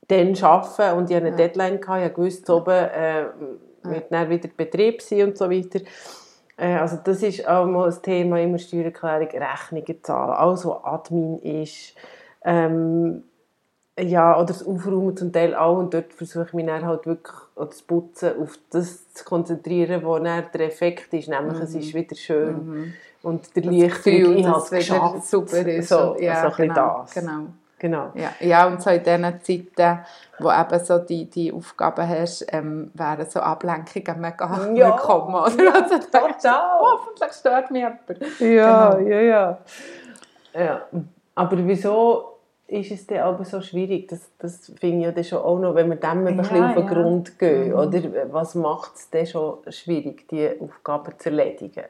dann 0.08 0.36
schaffe 0.36 0.94
und 0.94 1.10
ich 1.10 1.16
hatte 1.16 1.26
eine 1.28 1.38
Ja. 1.38 1.48
Deadline, 1.48 1.82
gehabt, 1.82 2.12
ich 2.12 2.18
wusste, 2.18 2.56
oben 2.56 2.70
äh, 2.72 3.26
wird 3.84 4.12
dann 4.12 4.30
wieder 4.30 4.48
Betrieb 4.56 5.02
sein 5.02 5.30
und 5.30 5.38
so 5.38 5.50
weiter. 5.50 5.80
Äh, 6.56 6.76
also 6.76 6.98
das 7.04 7.24
ist 7.24 7.48
auch 7.48 7.66
mal 7.66 7.90
ein 7.90 8.02
Thema, 8.04 8.40
immer 8.40 8.60
Steuererklärung, 8.60 9.28
Rechnungen 9.30 10.04
zahlen, 10.04 10.34
alles 10.34 10.66
was 10.66 10.84
Admin 10.84 11.40
ist. 11.40 11.96
Ähm, 12.44 13.24
ja, 14.02 14.36
oder 14.36 14.46
das 14.48 14.66
Aufräumen 14.66 15.16
zum 15.16 15.32
Teil 15.32 15.56
auch 15.56 15.78
und 15.78 15.94
dort 15.94 16.14
versuche 16.14 16.46
ich 16.48 16.54
mich 16.54 16.66
dann 16.66 16.86
halt 16.86 17.06
wirklich, 17.06 17.36
oder 17.56 17.68
das 17.68 17.82
Putzen, 17.82 18.32
auf 18.42 18.58
das 18.72 19.14
zu 19.14 19.24
konzentrieren, 19.26 20.04
wo 20.04 20.18
dann 20.20 20.44
der 20.54 20.62
Effekt 20.68 21.14
ist, 21.14 21.30
nämlich 21.30 21.60
es 21.60 21.76
ist 21.76 21.94
wieder 21.94 22.16
schön 22.16 22.94
und 23.24 23.56
der 23.56 23.62
Gefühl, 23.64 24.38
ich 24.38 24.48
habe 24.48 24.58
es 24.60 24.70
geschafft. 24.70 25.26
super 25.26 25.66
ist. 25.68 25.90
So, 25.90 26.16
ja, 26.20 26.42
so 26.42 26.48
ein 26.48 26.50
bisschen 26.50 26.68
genau, 26.70 27.02
das. 27.02 27.14
Genau. 27.14 27.42
Genau. 27.80 28.12
Ja, 28.14 28.30
ja, 28.42 28.68
und 28.68 28.80
so 28.80 28.92
in 28.92 29.02
diesen 29.02 29.42
Zeiten, 29.42 30.06
wo 30.38 30.52
eben 30.52 30.86
so 30.86 31.00
die, 31.00 31.26
die 31.28 31.52
Aufgaben 31.52 32.08
hast, 32.08 32.46
ähm, 32.54 32.92
wären 32.94 33.28
so 33.28 33.40
Ablenkungen 33.40 34.22
mega 34.22 34.70
Ja, 34.76 34.90
willkommen. 34.92 35.34
Oder? 35.34 35.64
ja, 35.64 35.72
also, 35.74 35.96
denkst 35.96 36.08
du, 36.12 36.20
total. 36.44 36.80
hoffentlich 36.80 37.32
stört 37.34 37.72
mich 37.72 37.82
jemand. 37.82 38.40
Ja, 38.40 38.92
Genau. 38.92 39.10
ja, 39.10 39.20
ja, 39.22 39.58
ja. 40.54 40.82
Aber 41.34 41.58
wieso 41.58 42.31
ist 42.72 42.92
es 42.92 43.06
dann 43.06 43.20
aber 43.20 43.44
so 43.44 43.62
schwierig? 43.62 44.08
Das, 44.08 44.22
das 44.40 44.72
finde 44.80 44.98
ich 45.00 45.04
ja 45.04 45.12
dann 45.12 45.24
schon 45.24 45.40
auch 45.40 45.60
noch, 45.60 45.76
wenn 45.76 45.90
wir 45.90 45.98
dem 45.98 46.26
ein 46.26 46.38
bisschen 46.38 46.58
Ja, 46.58 46.70
auf 46.70 46.76
den 46.76 46.86
ja. 46.86 46.94
Grund 46.94 47.38
gehen. 47.38 47.70
Mhm. 47.70 47.76
Oder 47.76 48.02
was 48.32 48.56
macht 48.56 48.96
es 48.96 49.10
dann 49.10 49.28
schon 49.28 49.58
schwierig, 49.70 50.28
diese 50.30 50.56
Aufgaben 50.62 51.14
zu 51.18 51.30
erledigen? 51.30 51.84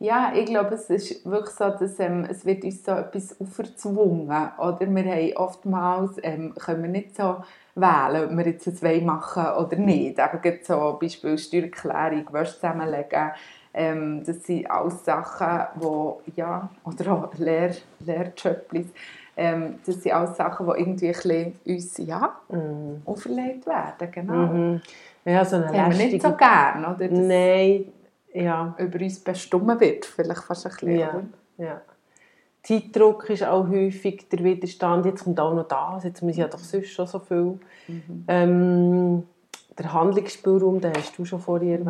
Ja, 0.00 0.32
ich 0.34 0.46
glaube, 0.46 0.74
es 0.74 0.90
ist 0.90 1.24
wirklich 1.28 1.54
so, 1.54 1.70
dass 1.70 1.98
ähm, 1.98 2.26
es 2.28 2.44
wird 2.44 2.64
uns 2.64 2.84
so 2.84 2.92
etwas 2.92 3.40
auferzwungen. 3.40 4.50
Oder 4.58 4.80
wir 4.80 5.04
haben 5.04 5.36
oftmals, 5.36 6.12
ähm, 6.22 6.54
können 6.54 6.82
wir 6.82 6.90
nicht 6.90 7.16
so 7.16 7.36
wählen, 7.74 8.30
ob 8.30 8.36
wir 8.36 8.46
jetzt 8.46 8.82
wollen 8.82 9.06
machen 9.06 9.46
oder 9.58 9.76
nicht. 9.76 10.18
Eben 10.18 10.58
so 10.62 10.98
Beispiel 11.00 11.38
Steuererklärung, 11.38 12.32
Wäsche 12.32 12.54
zusammenlegen. 12.54 13.30
Ähm, 13.74 14.24
das 14.24 14.42
sind 14.42 14.70
alles 14.70 15.04
Sachen, 15.04 15.66
wo 15.76 16.20
ja, 16.34 16.68
oder 16.84 17.12
auch 17.12 17.34
Lehr 17.34 17.74
Lehrjobs, 18.00 18.90
ähm, 19.38 19.78
das 19.86 20.02
sind 20.02 20.12
alles 20.12 20.36
Sachen, 20.36 20.66
die 20.66 20.72
irgendwie 20.80 21.06
ein 21.08 21.12
bisschen 21.12 21.52
uns 21.64 21.96
ja, 21.98 22.32
Mhm. 22.48 23.02
auferlegt 23.04 23.66
werden. 23.66 24.10
Genau. 24.10 24.32
Mhm. 24.34 24.80
Ja, 25.24 25.44
so 25.44 25.56
eine 25.56 25.66
Das 25.66 25.76
haben 25.76 25.92
wir 25.92 25.98
nicht 25.98 26.22
so 26.22 26.28
lästige... 26.28 26.36
gern, 26.36 26.84
oder? 26.84 27.08
Dass 27.08 27.18
Nein, 27.18 27.84
ja. 28.34 28.74
über 28.78 28.98
uns 29.00 29.20
bestimmt 29.20 29.80
wird, 29.80 30.04
vielleicht 30.06 30.42
fast 30.42 30.66
ein 30.66 30.72
bisschen. 30.72 30.98
Ja. 30.98 31.22
ja. 31.58 31.80
Zeitdruck 32.62 33.30
ist 33.30 33.44
auch 33.44 33.68
häufig 33.68 34.28
der 34.28 34.42
Widerstand. 34.42 35.06
Jetzt 35.06 35.24
kommt 35.24 35.38
auch 35.40 35.54
noch 35.54 35.68
das, 35.68 36.04
jetzt 36.04 36.22
muss 36.22 36.32
ich 36.32 36.38
ja 36.38 36.48
doch 36.48 36.58
sonst 36.58 36.88
schon 36.90 37.06
so 37.06 37.18
viel. 37.20 37.58
Mhm. 37.86 38.24
Ähm, 38.26 39.22
der 39.78 39.92
Handlungsspielraum, 39.92 40.80
den 40.80 40.92
hast 40.94 41.16
du 41.16 41.24
schon 41.24 41.38
vorhin 41.40 41.84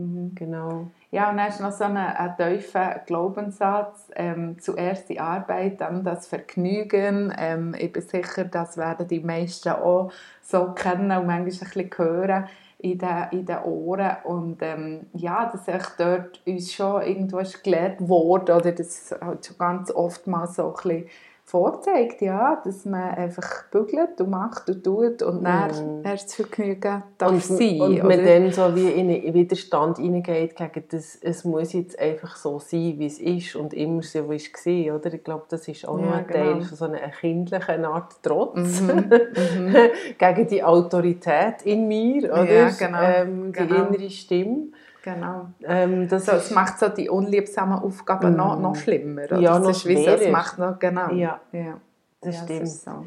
Mhm. 0.00 0.34
Genau. 0.34 0.90
Ja, 1.10 1.30
und 1.30 1.36
dann 1.36 1.48
ist 1.48 1.60
noch 1.60 1.72
so 1.72 1.84
ein, 1.84 1.96
ein 1.96 2.36
tiefer 2.36 3.00
Glaubenssatz. 3.06 4.10
Ähm, 4.14 4.58
zuerst 4.60 5.08
die 5.08 5.20
Arbeit, 5.20 5.80
dann 5.80 6.04
das 6.04 6.26
Vergnügen. 6.26 7.32
Ähm, 7.38 7.74
ich 7.78 7.92
bin 7.92 8.02
sicher, 8.02 8.44
das 8.44 8.76
werden 8.76 9.08
die 9.08 9.20
meisten 9.20 9.70
auch 9.70 10.12
so 10.42 10.72
kennen 10.72 11.10
und 11.10 11.26
manchmal 11.26 11.38
ein 11.38 11.44
bisschen 11.44 11.90
hören 11.96 12.48
in 12.78 12.98
den, 12.98 13.26
in 13.32 13.46
den 13.46 13.58
Ohren. 13.58 14.16
Und 14.24 14.58
ähm, 14.62 15.06
ja, 15.12 15.50
dass 15.50 15.68
echt 15.68 15.98
dort 15.98 16.40
uns 16.46 16.72
schon 16.72 17.02
irgendwo 17.02 17.38
ist 17.38 17.62
gelehrt 17.62 17.96
wurde, 18.00 18.54
oder 18.54 18.72
das 18.72 19.14
halt 19.20 19.44
schon 19.44 19.58
ganz 19.58 19.90
oft 19.90 20.26
mal 20.26 20.46
so 20.46 20.68
ein 20.68 20.72
bisschen 20.74 21.08
vorzeigt, 21.50 22.22
ja, 22.22 22.60
dass 22.64 22.84
man 22.84 23.10
einfach 23.10 23.64
bügelt 23.70 24.20
und 24.20 24.30
macht 24.30 24.68
und 24.70 24.84
tut 24.84 25.22
und 25.22 25.42
dann 25.44 26.04
erst 26.04 26.28
das 26.28 26.34
Vergnügen 26.34 27.02
darf 27.18 27.30
und, 27.32 27.42
sein. 27.42 27.80
und 27.80 28.02
man 28.04 28.24
dann 28.24 28.52
so 28.52 28.74
wie 28.76 28.88
in 28.88 29.34
Widerstand 29.34 29.98
hineingeht 29.98 30.54
gegen 30.56 30.84
das, 30.90 31.18
es 31.20 31.44
muss 31.44 31.72
jetzt 31.72 31.98
einfach 31.98 32.36
so 32.36 32.58
sein, 32.58 32.94
wie 32.98 33.06
es 33.06 33.18
ist 33.18 33.56
und 33.56 33.74
immer 33.74 34.02
so 34.02 34.30
wie 34.30 34.36
es 34.36 34.50
war, 34.52 34.96
oder? 34.96 35.12
Ich 35.12 35.24
glaube, 35.24 35.44
das 35.48 35.66
ist 35.66 35.86
auch 35.88 35.98
Ja, 35.98 36.04
noch 36.06 36.12
ein 36.14 36.28
Teil 36.28 36.52
genau. 36.54 36.64
von 36.64 36.76
so 36.76 36.84
einer 36.84 37.08
kindlichen 37.20 37.84
Art 37.84 38.14
Trotz 38.22 38.80
Mhm, 38.80 39.10
mhm. 39.58 39.76
gegen 40.18 40.48
die 40.48 40.62
Autorität 40.62 41.62
in 41.64 41.88
mir, 41.88 42.32
oder? 42.32 42.44
Ja, 42.44 42.70
genau, 42.70 42.98
Ähm, 43.02 43.52
die 43.52 43.58
genau. 43.58 43.86
innere 43.88 44.10
Stimme. 44.10 44.68
Genau. 45.02 45.46
Ähm, 45.64 46.08
das 46.08 46.26
So, 46.26 46.32
es 46.32 46.50
macht 46.50 46.78
so 46.78 46.88
die 46.88 47.08
unliebsamen 47.08 47.78
Aufgaben 47.78 48.36
noch, 48.36 48.58
noch 48.58 48.76
schlimmer. 48.76 49.24
Oder? 49.24 49.38
Ja, 49.38 49.54
das 49.54 49.62
noch 49.62 49.70
ist 49.70 49.86
wie 49.86 50.04
so, 50.04 50.10
es 50.10 50.30
macht 50.30 50.58
noch, 50.58 50.78
genau. 50.78 51.10
Ja, 51.12 51.40
ja. 51.52 51.80
das 52.20 52.36
ja, 52.36 52.42
stimmt. 52.42 52.62
ist 52.62 52.84
so. 52.84 53.06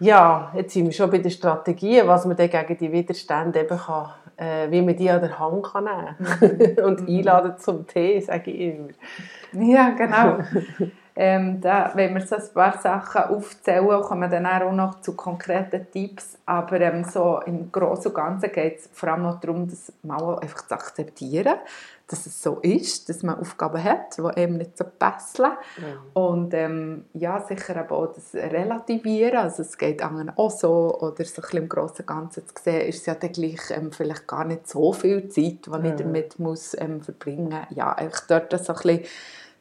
Ja, 0.00 0.50
jetzt 0.56 0.72
sind 0.72 0.86
wir 0.86 0.92
schon 0.92 1.10
bei 1.10 1.18
den 1.18 1.30
Strategien, 1.30 2.08
was 2.08 2.26
man 2.26 2.36
dann 2.36 2.50
gegen 2.50 2.76
die 2.76 2.90
Widerstände 2.90 3.60
eben 3.60 3.78
kann, 3.78 4.10
äh, 4.36 4.68
wie 4.68 4.82
man 4.82 4.96
die 4.96 5.08
an 5.08 5.20
der 5.20 5.38
Hand 5.38 5.62
kann 5.64 5.84
nehmen 5.84 6.74
kann. 6.76 6.84
und 6.84 7.08
einladen 7.08 7.54
zum 7.58 7.86
Tee, 7.86 8.18
sage 8.20 8.50
ich 8.50 8.74
immer. 8.74 8.88
Ja, 9.52 9.90
genau. 9.90 10.38
ähm, 11.14 11.60
da, 11.60 11.92
wenn 11.94 12.14
wir 12.14 12.26
so 12.26 12.36
ein 12.36 12.42
paar 12.54 12.80
Sachen 12.80 13.24
aufzählen, 13.24 14.00
kommen 14.00 14.30
wir 14.30 14.40
dann 14.40 14.46
auch 14.46 14.72
noch 14.72 15.02
zu 15.02 15.14
konkreten 15.14 15.86
Tipps. 15.92 16.38
Aber 16.46 16.80
ähm, 16.80 17.04
so 17.04 17.40
im 17.44 17.70
Großen 17.70 18.06
und 18.06 18.14
Ganzen 18.14 18.50
geht 18.50 18.78
es 18.78 18.88
vor 18.92 19.10
allem 19.10 19.22
noch 19.22 19.40
darum, 19.40 19.68
das 19.68 19.92
mal 20.02 20.38
einfach 20.38 20.66
zu 20.66 20.74
akzeptieren, 20.74 21.56
dass 22.08 22.24
es 22.24 22.42
so 22.42 22.60
ist, 22.60 23.10
dass 23.10 23.22
man 23.22 23.38
Aufgaben 23.38 23.82
hat, 23.82 24.16
die 24.16 24.40
eben 24.40 24.56
nicht 24.56 24.78
so 24.78 24.84
passen. 24.84 25.46
Mhm. 25.76 25.84
Und 26.14 26.54
ähm, 26.54 27.04
ja, 27.12 27.40
sicher 27.40 27.76
aber 27.76 27.96
auch 27.96 28.14
das 28.14 28.34
Relativieren. 28.34 29.36
Also 29.36 29.62
es 29.62 29.76
geht 29.76 30.02
anderen 30.02 30.30
auch 30.30 30.50
so. 30.50 30.98
Oder 30.98 31.24
so 31.26 31.42
ein 31.42 31.42
bisschen 31.42 31.58
im 31.58 31.68
Großen 31.68 32.00
und 32.00 32.06
Ganzen 32.06 32.46
zu 32.46 32.54
sehen, 32.62 32.88
ist 32.88 33.00
es 33.00 33.06
ja 33.06 33.14
dann 33.14 33.32
gleich 33.32 33.60
ähm, 33.70 33.92
vielleicht 33.92 34.26
gar 34.26 34.44
nicht 34.44 34.66
so 34.66 34.94
viel 34.94 35.28
Zeit, 35.28 35.66
die 35.66 35.70
mhm. 35.70 35.84
ich 35.84 35.94
damit 35.96 36.38
muss, 36.38 36.74
ähm, 36.78 37.02
verbringen 37.02 37.50
muss. 37.50 37.76
Ja, 37.76 37.92
einfach 37.92 38.26
dort 38.26 38.52
so 38.52 38.72
ein 38.72 38.76
bisschen 38.76 39.04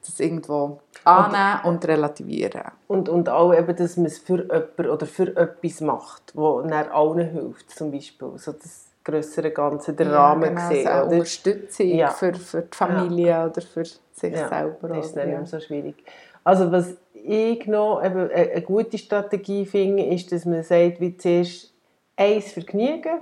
das 0.06 0.20
irgendwo 0.20 0.80
annehmen 1.04 1.60
und, 1.66 1.88
relativieren. 1.88 2.64
Und, 2.88 3.10
und 3.10 3.30
auch 3.30 3.54
eben, 3.54 3.76
dass 3.76 3.98
man 3.98 4.06
es 4.06 4.18
für 4.18 4.42
jemanden 4.42 4.90
oder 4.90 5.06
für 5.06 5.36
etwas 5.36 5.82
macht, 5.82 6.36
wo 6.36 6.62
dann 6.62 6.90
allen 6.90 7.30
hilft, 7.30 7.72
zum 7.72 7.92
Beispiel. 7.92 8.32
So 8.38 8.52
das 8.52 8.88
größere 9.04 9.52
Ganze, 9.52 9.94
der 9.94 10.08
ja, 10.08 10.14
Rahmen 10.14 10.56
genau, 10.56 10.70
gesehen. 10.70 10.88
Also 10.88 11.12
Unterstützung 11.12 11.88
ja. 11.88 12.10
für, 12.10 12.34
für 12.34 12.62
die 12.62 12.78
Familie 12.78 13.28
ja. 13.28 13.46
oder 13.46 13.62
für 13.62 13.86
sich 13.86 14.34
ja, 14.34 14.48
selber. 14.48 14.90
Das 14.90 15.08
ist 15.08 15.18
dann 15.18 15.40
nicht 15.40 15.48
so 15.48 15.60
schwierig. 15.60 15.96
Also 16.44 16.72
was 16.72 16.96
ich 17.14 17.66
noch 17.68 18.04
eben 18.04 18.30
eine 18.32 18.62
gute 18.62 18.98
Strategie 18.98 19.66
finde, 19.66 20.04
ist, 20.06 20.32
dass 20.32 20.46
man 20.46 20.64
sagt, 20.64 21.00
wie 21.00 21.16
zuerst 21.18 21.74
eins 22.16 22.52
Vergnügen 22.52 23.22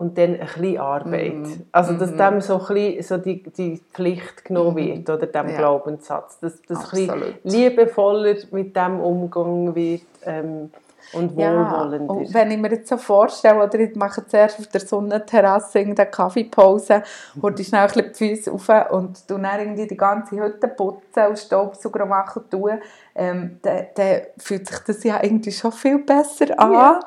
und 0.00 0.16
dann 0.16 0.32
ein 0.32 0.38
bisschen 0.38 0.78
Arbeit. 0.78 1.34
Mm. 1.34 1.62
Also, 1.72 1.92
dass 1.92 2.12
mm. 2.12 2.16
dem 2.16 2.40
so, 2.40 2.58
ein 2.58 2.74
bisschen, 2.74 3.02
so 3.02 3.16
die, 3.18 3.42
die 3.42 3.82
Pflicht 3.92 4.46
genommen 4.46 4.72
mhm. 4.72 5.06
wird, 5.06 5.10
oder 5.10 5.26
dem 5.26 5.50
ja. 5.50 5.58
Glaubenssatz. 5.58 6.40
Dass, 6.40 6.56
bisschen 6.56 7.34
liebevoller 7.44 8.34
mit 8.50 8.74
dem 8.74 8.98
umgegangen 8.98 9.74
wird 9.74 10.00
ähm, 10.24 10.70
und 11.12 11.36
wohlwollender. 11.36 12.14
Ja, 12.14 12.20
und 12.20 12.32
wenn 12.32 12.50
ich 12.50 12.56
mir 12.56 12.70
jetzt 12.70 12.88
so 12.88 12.96
vorstelle, 12.96 13.62
oder 13.62 13.78
ich 13.78 13.94
mache 13.94 14.26
zuerst 14.26 14.58
auf 14.58 14.68
der 14.68 14.80
Sonnenterrasse 14.80 15.80
eine 15.80 15.94
Kaffeepause, 15.94 17.02
hole 17.42 17.54
ich 17.58 17.66
schnell 17.66 17.82
ein 17.82 17.86
bisschen 17.88 18.12
die 18.18 18.36
Füße 18.36 18.52
auf 18.52 18.92
und 18.92 19.28
tue 19.28 19.38
dann 19.38 19.60
irgendwie 19.60 19.86
die 19.86 19.98
ganze 19.98 20.34
Hütte 20.42 20.68
putzen 20.68 21.26
und 21.28 21.38
Staubsauger 21.38 22.06
machen, 22.06 22.44
ähm, 23.14 23.58
dann, 23.60 23.86
dann 23.94 24.20
fühlt 24.38 24.66
sich 24.66 24.78
das 24.78 25.04
ja 25.04 25.22
irgendwie 25.22 25.52
schon 25.52 25.72
viel 25.72 25.98
besser 25.98 26.58
an. 26.58 26.72
Ja. 26.72 27.00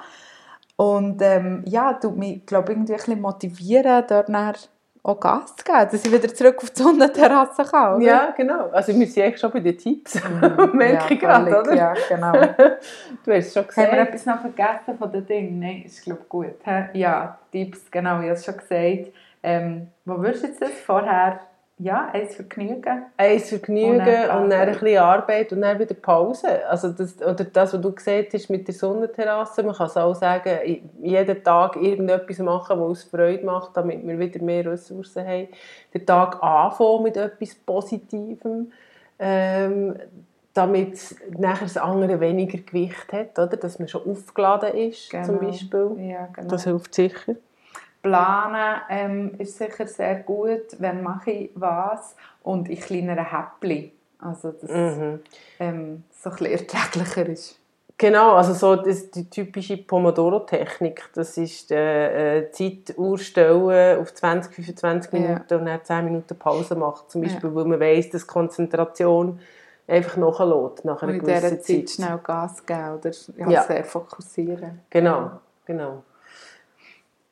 Und 0.76 1.22
ähm, 1.22 1.64
ja, 1.68 1.94
du 1.94 2.12
mich, 2.12 2.46
glaube 2.46 2.72
irgendwie 2.72 2.94
ein 2.94 2.98
bisschen 2.98 3.22
motivieren, 3.22 4.04
dort 4.08 4.30
nachher 4.30 4.56
auch 5.04 5.20
Gas 5.20 5.56
zu 5.58 5.66
geben, 5.66 5.88
dass 5.92 6.06
ich 6.06 6.12
wieder 6.12 6.34
zurück 6.34 6.58
auf 6.64 6.70
die 6.70 6.82
Sonnenterrasse 6.82 7.64
kann, 7.66 7.96
oder? 7.98 8.06
Ja, 8.06 8.34
genau. 8.36 8.70
Also 8.70 8.98
wir 8.98 9.06
sind 9.06 9.24
eigentlich 9.24 9.40
schon 9.40 9.52
bei 9.52 9.60
den 9.60 9.78
Tipps, 9.78 10.16
mhm. 10.16 10.72
merke 10.74 10.94
ja, 10.94 11.12
ich 11.12 11.20
gerade, 11.20 11.60
oder? 11.60 11.76
Ja, 11.76 11.94
genau. 12.08 12.32
du 13.26 13.34
hast 13.34 13.54
schon 13.54 13.68
gesagt. 13.68 13.92
Haben 13.92 13.98
wir 13.98 14.04
etwas 14.04 14.26
noch 14.26 14.40
vergessen 14.40 14.98
von 14.98 15.12
den 15.12 15.26
Dingen? 15.26 15.60
Nein, 15.60 15.84
ist 15.86 16.04
glaube 16.04 16.24
gut. 16.30 16.56
Ja, 16.94 17.38
Tipps, 17.52 17.92
genau, 17.92 18.22
ich 18.22 18.30
habe 18.30 18.32
es 18.32 18.46
schon 18.46 18.58
gesagt. 18.58 19.14
Ähm, 19.46 19.88
wo 20.06 20.18
würdest 20.20 20.44
du 20.44 20.48
jetzt 20.48 20.62
das 20.62 20.72
vorher 20.72 21.42
ja, 21.80 22.10
eins 22.14 22.36
Vergnügen. 22.36 23.06
Eins 23.18 23.50
Vergnügen 23.50 24.00
und 24.00 24.06
dann, 24.06 24.44
und 24.44 24.50
dann 24.52 24.68
ein 24.68 24.72
bisschen 24.72 25.00
Arbeit 25.00 25.52
und 25.52 25.62
dann 25.62 25.80
wieder 25.80 25.96
Pause. 25.96 26.66
Also 26.68 26.90
das, 26.90 27.20
oder 27.20 27.44
das, 27.44 27.74
was 27.74 27.82
du 27.82 27.92
gesagt 27.92 28.34
hast 28.34 28.50
mit 28.50 28.68
der 28.68 28.76
Sonnenterrasse, 28.76 29.64
man 29.64 29.76
kann 29.76 29.88
es 29.88 29.98
auch 29.98 30.14
sagen, 30.14 30.82
jeden 31.02 31.44
Tag 31.44 31.76
irgendetwas 31.76 32.38
machen, 32.40 32.80
was 32.80 32.88
uns 32.88 33.04
Freude 33.04 33.44
macht, 33.44 33.76
damit 33.76 34.06
wir 34.06 34.20
wieder 34.20 34.42
mehr 34.44 34.66
Ressourcen 34.68 35.26
haben. 35.26 35.48
Den 35.94 36.06
Tag 36.06 36.42
anfangen 36.44 37.04
mit 37.04 37.18
etwas 37.18 37.56
Positivem, 37.56 38.72
ähm, 39.18 39.96
damit 40.54 41.16
nachher 41.36 41.66
das 41.66 41.78
andere 41.78 42.20
weniger 42.20 42.60
Gewicht 42.60 43.12
hat, 43.12 43.40
oder? 43.40 43.58
dass 43.58 43.80
man 43.80 43.88
schon 43.88 44.08
aufgeladen 44.08 44.76
ist, 44.76 45.10
genau. 45.10 45.26
zum 45.26 45.40
Beispiel. 45.40 45.92
Ja, 45.98 46.28
genau. 46.28 46.50
Das 46.50 46.66
hilft 46.66 46.94
sicher. 46.94 47.36
Planen 48.04 48.82
ähm, 48.90 49.32
ist 49.40 49.58
sicher 49.58 49.88
sehr 49.88 50.16
gut, 50.18 50.76
wenn 50.80 51.02
mache 51.02 51.32
ich 51.32 51.52
was 51.56 52.16
und 52.44 52.70
in 52.70 52.80
kleineren 52.80 53.26
Häppchen. 53.26 53.92
Also, 54.20 54.52
dass 54.52 54.70
mhm. 54.70 55.20
ähm, 55.60 56.04
so 56.12 56.30
ein 56.30 56.46
erträglicher 56.46 57.28
ist. 57.28 57.60
Genau, 57.98 58.34
also 58.34 58.54
so 58.54 58.76
das, 58.76 59.12
die 59.12 59.30
typische 59.30 59.78
Pomodoro-Technik, 59.78 61.10
das 61.14 61.38
ist 61.38 61.70
die 61.70 61.76
äh, 61.76 62.52
Zeituhr 62.52 63.18
stellen 63.18 64.00
auf 64.00 64.14
20, 64.14 64.54
25 64.54 65.14
Minuten 65.14 65.46
ja. 65.50 65.58
und 65.58 65.66
dann 65.66 65.84
10 65.84 66.06
Minuten 66.06 66.38
Pause 66.38 66.76
machen, 66.76 67.06
zum 67.08 67.22
Beispiel, 67.22 67.50
ja. 67.50 67.56
weil 67.56 67.66
man 67.66 67.80
weiss, 67.80 68.10
dass 68.10 68.28
Konzentration 68.28 69.40
einfach 69.88 70.18
nachlässt 70.18 70.86
nach 70.86 71.04
einer 71.04 71.14
und 71.14 71.20
gewissen 71.20 71.62
Zeit. 71.62 71.88
Zeit 71.88 71.90
schnell 71.90 72.20
Gas 72.24 72.66
geben 72.66 72.96
oder 72.96 73.12
ja, 73.38 73.50
ja. 73.50 73.64
sehr 73.64 73.84
fokussieren. 73.84 74.82
Genau, 74.90 75.32
genau 75.66 76.04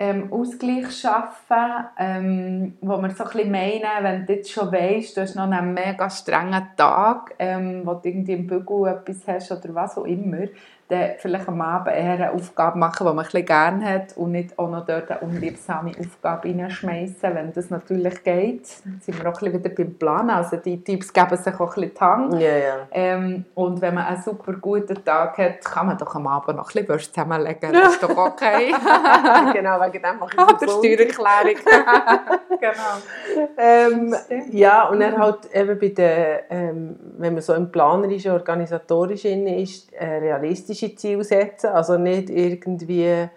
ähm, 0.01 0.33
Ausgleich 0.33 0.91
schaffen, 0.99 1.85
ähm, 1.99 2.73
wo 2.81 2.99
wir 2.99 3.11
so 3.11 3.23
ein 3.23 3.29
bisschen 3.29 3.51
meinen, 3.51 3.83
wenn 4.01 4.25
du 4.25 4.33
jetzt 4.33 4.51
schon 4.51 4.71
weißt, 4.71 5.15
du 5.15 5.21
hast 5.21 5.35
noch 5.35 5.43
einen 5.43 5.75
mega 5.75 6.09
strengen 6.09 6.69
Tag, 6.75 7.35
ähm, 7.37 7.83
wo 7.85 7.93
du 7.93 8.09
irgendwie 8.09 8.33
im 8.33 8.47
Bügel 8.47 8.87
etwas 8.87 9.27
hast 9.27 9.51
oder 9.51 9.75
was 9.75 9.99
auch 9.99 10.05
immer, 10.05 10.47
dann 10.91 11.11
vielleicht 11.17 11.47
am 11.47 11.61
Abend 11.61 11.95
eher 11.95 12.13
eine 12.13 12.31
Aufgabe 12.33 12.77
machen, 12.77 13.07
die 13.07 13.13
man 13.13 13.25
ein 13.25 13.45
gerne 13.45 13.85
hat 13.85 14.17
und 14.17 14.31
nicht 14.31 14.59
auch 14.59 14.69
noch 14.69 14.85
dort 14.85 15.09
eine 15.09 15.21
unliebsame 15.21 15.93
Aufgabe 15.97 16.49
reinschmeißen, 16.49 17.33
wenn 17.33 17.53
das 17.53 17.69
natürlich 17.69 18.23
geht. 18.23 18.67
Dann 18.83 18.99
sind 19.01 19.23
wir 19.23 19.29
auch 19.29 19.41
ein 19.41 19.53
wieder 19.53 19.69
beim 19.69 19.93
Plan. 19.95 20.29
Also 20.29 20.57
die 20.57 20.83
Tipps 20.83 21.13
geben 21.13 21.37
sich 21.37 21.53
auch 21.53 21.77
ein 21.77 21.81
bisschen 21.81 21.93
die 21.93 21.99
Hand. 21.99 22.33
Ja, 22.41 22.57
ja. 22.57 22.75
Ähm, 22.91 23.45
und 23.55 23.81
wenn 23.81 23.95
man 23.95 24.05
einen 24.05 24.21
super 24.21 24.53
guten 24.53 25.03
Tag 25.03 25.37
hat, 25.37 25.63
kann 25.63 25.87
man 25.87 25.97
doch 25.97 26.13
am 26.13 26.27
Abend 26.27 26.57
noch 26.57 26.75
ein 26.75 26.85
bisschen 26.85 27.13
zusammenlegen. 27.13 27.73
Das 27.73 27.93
ist 27.93 28.03
doch 28.03 28.17
okay. 28.17 28.73
genau, 29.53 29.79
wegen 29.79 30.03
dem 30.03 30.19
mache 30.19 30.35
ich 30.35 30.67
es 30.67 30.73
Steuererklärung. 30.73 31.61
genau. 32.59 33.47
Ähm, 33.57 34.15
ja, 34.51 34.89
und 34.89 34.99
dann 34.99 35.17
halt 35.17 35.53
eben 35.53 35.79
bei 35.79 35.89
der, 35.89 36.51
ähm, 36.51 36.97
wenn 37.17 37.33
man 37.33 37.41
so 37.41 37.53
im 37.53 37.71
planerischen, 37.71 38.31
organisatorischen 38.31 39.47
ist, 39.47 39.93
äh, 39.93 40.17
realistisch 40.17 40.80
realistische 40.81 40.95
Ziele 40.95 41.23
setzen, 41.23 41.67
also 41.67 41.97
nicht 41.97 42.29
irgendwie 42.29 43.29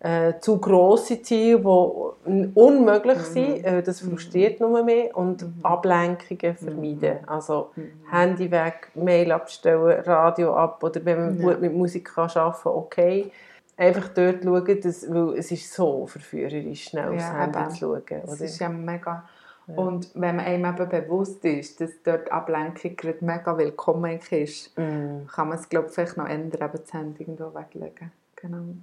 äh, 0.00 0.34
zu 0.40 0.58
grosse 0.58 1.22
Ziele, 1.22 1.58
die 1.58 2.50
unmöglich 2.54 3.18
mhm. 3.18 3.32
sind, 3.32 3.64
äh, 3.64 3.82
das 3.82 4.02
mhm. 4.02 4.10
frustriert 4.10 4.60
mhm. 4.60 4.66
nur 4.66 4.84
mehr 4.84 5.16
und 5.16 5.42
mhm. 5.42 5.54
Ablenkungen 5.62 6.56
vermeiden, 6.56 7.18
also. 7.26 7.70
Handy 8.10 8.50
weg, 8.50 8.90
Mail 8.94 9.32
abstellen, 9.32 10.00
Radio 10.04 10.54
ab 10.54 10.82
oder 10.82 11.04
wenn 11.04 11.18
man 11.18 11.40
ja. 11.40 11.44
gut 11.44 11.60
mit 11.60 11.74
Musik 11.74 12.12
kann 12.14 12.30
arbeiten 12.30 12.62
kann, 12.62 12.72
okay. 12.72 13.32
Einfach 13.78 14.08
dort 14.08 14.42
schauen, 14.42 14.80
dass, 14.80 15.06
weil 15.12 15.38
es 15.38 15.50
ist 15.50 15.70
so 15.70 16.06
verführerisch, 16.06 16.84
schnell 16.84 17.10
aufs 17.10 17.24
ja, 17.24 17.40
Handy 17.40 17.68
zu 17.68 17.76
schauen. 17.76 18.02
Oder? 18.10 18.20
Das 18.22 18.40
ist 18.40 18.58
ja 18.58 18.70
mega 18.70 19.28
und 19.74 20.10
wenn 20.14 20.36
man 20.36 20.44
einem 20.44 20.64
eben 20.64 20.88
bewusst 20.88 21.44
ist, 21.44 21.80
dass 21.80 21.90
dort 22.04 22.30
Ablenkung 22.30 22.94
gerade 22.94 23.24
mega 23.24 23.58
willkommen 23.58 24.20
ist, 24.30 24.78
mm. 24.78 25.26
kann 25.26 25.48
man 25.48 25.58
es 25.58 25.68
glaube 25.68 25.88
ich 25.88 25.94
vielleicht 25.94 26.16
noch 26.16 26.28
ändern, 26.28 26.62
aber 26.62 26.78
das 26.78 26.92
Handy 26.92 27.24
irgendwo 27.24 27.52
weglegen. 27.52 28.12
Genau. 28.36 28.74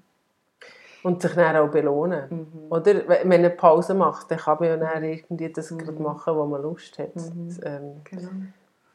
Und 1.03 1.21
sich 1.21 1.33
dann 1.33 1.55
auch 1.57 1.69
belohnen. 1.69 2.23
Mhm. 2.29 2.71
Oder 2.71 3.07
wenn 3.07 3.27
man 3.27 3.39
eine 3.39 3.49
Pause 3.49 3.93
macht, 3.93 4.31
dann 4.31 4.37
kann 4.37 4.57
man 4.59 4.69
ja 4.69 4.77
dann 4.77 5.03
irgendwie 5.03 5.51
das 5.51 5.69
mhm. 5.71 5.79
gerade 5.79 6.01
machen, 6.01 6.35
wo 6.35 6.45
man 6.45 6.61
Lust 6.61 6.97
hat. 6.97 7.15
Mhm. 7.15 7.47
Das, 7.49 7.59
ähm, 7.63 8.01
genau. 8.05 8.29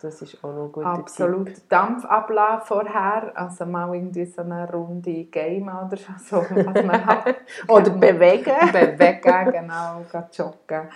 das 0.01 0.23
ist 0.23 0.43
auch 0.43 0.55
noch 0.55 0.65
ein 0.65 0.73
guter 0.73 0.87
Absolut. 0.87 1.47
Tipp. 1.49 1.69
Dampfablauf 1.69 2.67
vorher, 2.67 3.33
also 3.35 3.67
mal 3.67 3.95
irgendwie 3.95 4.25
so 4.25 4.41
eine 4.41 4.71
Runde 4.71 5.25
Game 5.25 5.69
oder 5.69 5.99
so, 6.19 6.39
was 6.39 6.83
man 6.83 7.07
hat. 7.07 7.37
oder 7.69 7.91
bewegen. 7.91 8.73
bewegen, 8.73 9.53
genau, 9.53 10.03
joggen 10.33 10.89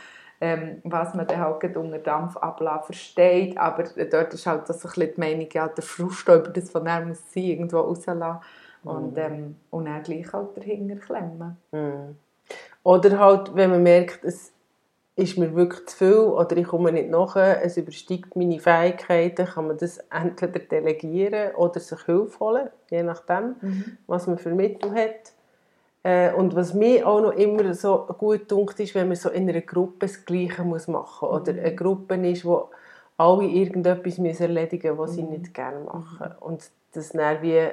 ähm, 0.43 0.81
was 0.83 1.15
man 1.15 1.25
dann 1.29 1.39
halt 1.39 1.77
unter 1.77 2.01
Dampfablauf 2.01 2.87
versteht. 2.87 3.57
Aber 3.57 3.85
dort 3.85 4.35
ist 4.35 4.45
halt 4.45 4.69
das 4.69 4.85
ein 4.85 4.91
bisschen 4.91 5.15
die 5.15 5.21
Meinung, 5.21 5.49
ja, 5.53 5.69
der 5.69 5.85
Frust 5.85 6.29
über 6.29 6.41
das, 6.41 6.71
von 6.71 6.85
er 6.85 7.07
muss 7.07 7.33
sein, 7.33 7.45
irgendwo 7.45 7.79
rauslassen. 7.79 8.41
Und, 8.83 9.13
mhm. 9.13 9.19
ähm, 9.19 9.57
und 9.71 9.85
dann 9.85 10.03
gleich 10.03 10.33
halt 10.33 10.57
dahinter 10.57 10.97
klemmen. 10.97 11.57
Mhm. 11.71 12.17
Oder 12.83 13.19
halt, 13.21 13.55
wenn 13.55 13.71
man 13.71 13.85
merkt, 13.85 14.25
es 14.25 14.53
ist 15.15 15.39
mir 15.39 15.55
wirklich 15.55 15.87
zu 15.87 15.97
viel 15.97 16.15
oder 16.15 16.57
ich 16.57 16.67
komme 16.67 16.91
nicht 16.91 17.09
nach, 17.09 17.37
es 17.37 17.77
übersteigt 17.77 18.35
meine 18.35 18.59
Fähigkeiten, 18.59 19.47
kann 19.47 19.69
man 19.69 19.77
das 19.77 19.99
entweder 20.11 20.59
delegieren 20.59 21.55
oder 21.55 21.79
sich 21.79 22.01
Hilfe 22.03 22.41
holen, 22.41 22.71
je 22.91 23.05
nachdem, 23.05 23.55
mhm. 23.61 23.99
was 24.09 24.27
man 24.27 24.39
für 24.39 24.51
Mittel 24.51 24.93
hat. 24.93 25.35
Äh, 26.05 26.33
und 26.33 26.57
was 26.57 26.75
mir 26.75 27.07
auch 27.07 27.21
noch 27.21 27.33
immer 27.33 27.75
so 27.75 28.07
gut 28.19 28.51
dunkt 28.51 28.81
ist, 28.81 28.95
wenn 28.95 29.07
man 29.09 29.17
so 29.17 29.31
in 29.31 29.49
einer 29.49 29.61
Gruppe 29.61 30.07
das 30.07 30.25
Gleiche 30.25 30.65
muss 30.65 30.89
machen 30.89 31.29
muss. 31.29 31.41
Oder 31.43 31.53
mhm. 31.53 31.59
eine 31.61 31.75
Gruppe 31.77 32.15
ist, 32.29 32.45
wo 32.45 32.71
alle 33.17 33.45
irgendetwas 33.45 34.19
müssen 34.19 34.43
erledigen 34.43 34.89
müssen, 34.89 34.99
was 34.99 35.15
sie 35.15 35.23
mhm. 35.23 35.31
nicht 35.31 35.55
gerne 35.55 35.81
machen. 35.81 36.35
Und 36.41 36.71
das 36.93 37.11
dann 37.11 37.41
wie 37.43 37.69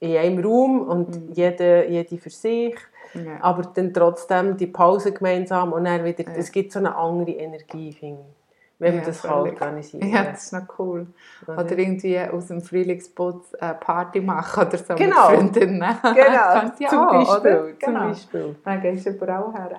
in 0.00 0.16
einem 0.16 0.44
Raum 0.44 0.88
und 0.88 1.08
Mhm. 1.08 1.32
jede, 1.32 1.86
jede 1.88 2.18
für 2.18 2.30
sich, 2.30 2.74
Ja. 3.14 3.38
aber 3.40 3.62
dann 3.74 3.92
trotzdem 3.92 4.56
die 4.56 4.66
Pause 4.66 5.12
gemeinsam 5.12 5.72
und 5.72 5.84
dann 5.84 6.04
wieder, 6.04 6.24
Ja. 6.24 6.34
es 6.36 6.52
gibt 6.52 6.72
so 6.72 6.78
eine 6.78 6.94
andere 6.96 7.32
Energie, 7.32 7.92
finde 7.92 8.22
ich, 8.22 8.39
wenn 8.80 8.94
man 8.96 9.02
Ja, 9.04 9.08
das 9.08 9.22
kann 9.22 9.30
völlig. 9.42 9.52
organisieren 9.62 10.08
Ja, 10.10 10.24
das 10.24 10.44
ist 10.46 10.52
noch 10.52 10.78
cool. 10.78 11.06
Oder? 11.46 11.58
Oder 11.64 11.78
irgendwie 11.78 12.18
aus 12.18 12.46
dem 12.48 12.60
Frühlingsputz 12.60 13.54
eine 13.54 13.74
Party 13.74 14.20
machen 14.20 14.66
oder 14.66 14.76
so 14.78 14.94
Genau. 14.96 15.30
mit 15.30 15.38
Freundinnen. 15.38 15.80
Genau, 16.02 16.16
ja 16.78 16.88
zum 16.88 16.98
auch, 16.98 17.12
Beispiel. 17.12 17.50
oder? 17.52 17.68
Zum 17.68 17.78
Genau. 17.78 18.08
Beispiel. 18.08 18.56
Dann 18.64 18.80
gehst 18.82 19.06
du 19.06 19.10
überall 19.10 19.52
her. 19.52 19.70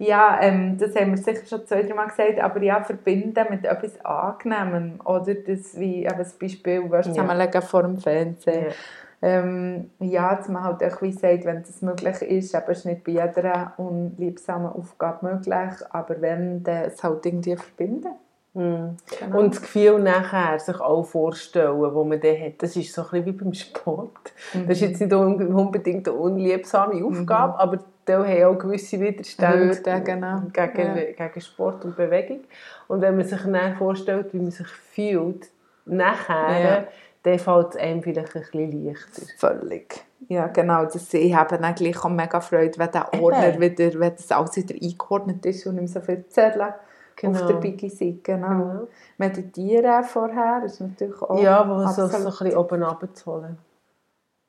Ja, 0.00 0.38
ähm, 0.40 0.78
das 0.78 0.94
haben 0.94 1.10
wir 1.10 1.16
sicher 1.18 1.44
schon 1.44 1.66
zwei, 1.66 1.82
drei 1.82 1.92
Mal 1.92 2.06
gesagt, 2.06 2.38
aber 2.40 2.62
ja, 2.62 2.80
verbinden 2.84 3.44
mit 3.50 3.64
etwas 3.64 4.02
Angenehmem. 4.04 5.00
Oder 5.04 5.34
das 5.34 5.76
wie 5.78 6.04
eben 6.04 6.16
das 6.18 6.32
Beispiel, 6.34 6.84
was 6.88 7.06
Ja. 7.06 7.12
zusammenlegen 7.12 7.60
vor 7.62 7.82
dem 7.82 7.98
Fernsehen. 7.98 8.66
Ja. 8.66 8.72
Ähm, 9.20 9.90
ja, 9.98 10.32
dass 10.36 10.46
man 10.48 10.62
halt 10.62 10.84
auch 10.84 11.02
wie 11.02 11.10
sagt, 11.10 11.44
wenn 11.44 11.62
das 11.64 11.82
möglich 11.82 12.22
ist, 12.22 12.54
aber 12.54 12.68
es 12.68 12.78
ist 12.78 12.84
nicht 12.84 13.02
bei 13.02 13.10
jeder 13.10 13.72
unliebsamen 13.76 14.70
Aufgabe 14.70 15.26
möglich, 15.34 15.72
aber 15.90 16.20
wenn, 16.20 16.62
dann 16.62 16.84
es 16.84 17.02
halt 17.02 17.26
irgendwie 17.26 17.56
verbinden. 17.56 18.12
Mhm. 18.54 18.96
Genau. 19.20 19.38
Und 19.38 19.54
das 19.54 19.62
Gefühl 19.62 19.98
nachher 20.00 20.58
sich 20.58 20.80
auch 20.80 21.04
vorstellen, 21.04 21.78
wo 21.78 22.02
man 22.04 22.20
dann 22.20 22.40
hat, 22.40 22.54
das 22.62 22.74
ist 22.76 22.92
so 22.92 23.02
ein 23.02 23.08
bisschen 23.10 23.26
wie 23.26 23.32
beim 23.32 23.54
Sport. 23.54 24.32
Das 24.54 24.76
ist 24.76 24.80
jetzt 24.80 25.00
nicht 25.00 25.12
un- 25.12 25.54
unbedingt 25.54 26.08
eine 26.08 26.16
unliebsame 26.16 27.04
Aufgabe, 27.04 27.58
aber 27.58 27.78
da 28.04 28.24
haben 28.24 28.44
auch 28.44 28.58
gewisse 28.58 28.98
Widerstände 29.00 29.66
Hürden, 29.76 30.04
genau. 30.04 30.42
gegen, 30.52 30.96
Ja. 30.96 31.26
gegen 31.28 31.40
Sport 31.40 31.84
und 31.84 31.94
Bewegung. 31.96 32.40
Und 32.88 33.02
wenn 33.02 33.16
man 33.16 33.26
sich 33.26 33.40
dann 33.42 33.76
vorstellt, 33.76 34.32
wie 34.32 34.38
man 34.38 34.50
sich 34.50 34.66
fühlt, 34.66 35.48
nachher, 35.84 36.60
Ja. 36.60 36.84
dann 37.22 37.38
fällt 37.38 37.74
es 37.74 37.76
einem 37.76 38.02
vielleicht 38.02 38.34
ein 38.34 38.42
bisschen 38.42 38.84
leichter. 38.86 39.22
Völlig. 39.36 40.04
Ja, 40.28 40.46
genau. 40.48 40.84
Das, 40.84 41.12
ich 41.14 41.34
habe 41.34 41.58
dann 41.58 41.74
gleich 41.74 42.02
auch 42.04 42.08
mega 42.08 42.40
Freude, 42.40 42.78
wenn 42.78 42.90
der 42.90 43.12
Ordner 43.22 43.60
wieder, 43.60 43.98
wenn 44.00 44.14
das 44.16 44.30
alles 44.32 44.56
wieder 44.56 44.74
eingeordnet 44.74 45.44
ist 45.46 45.66
und 45.66 45.76
nicht 45.76 45.92
so 45.92 46.00
viel 46.00 46.24
Zettel 46.28 46.74
Genau. 47.20 47.40
auf 47.40 47.46
der. 47.60 47.70
Genau. 47.72 48.18
Genau. 48.22 48.88
Meditieren 49.18 50.04
vorher 50.04 50.62
ist 50.64 50.80
natürlich 50.80 51.20
auch 51.22 51.40
Ja, 51.42 51.68
wo 51.68 51.86
so, 51.88 52.06
so 52.06 52.16
ein 52.16 52.24
bisschen 52.24 52.56
oben 52.56 52.82
runterzuholen. 52.82 53.58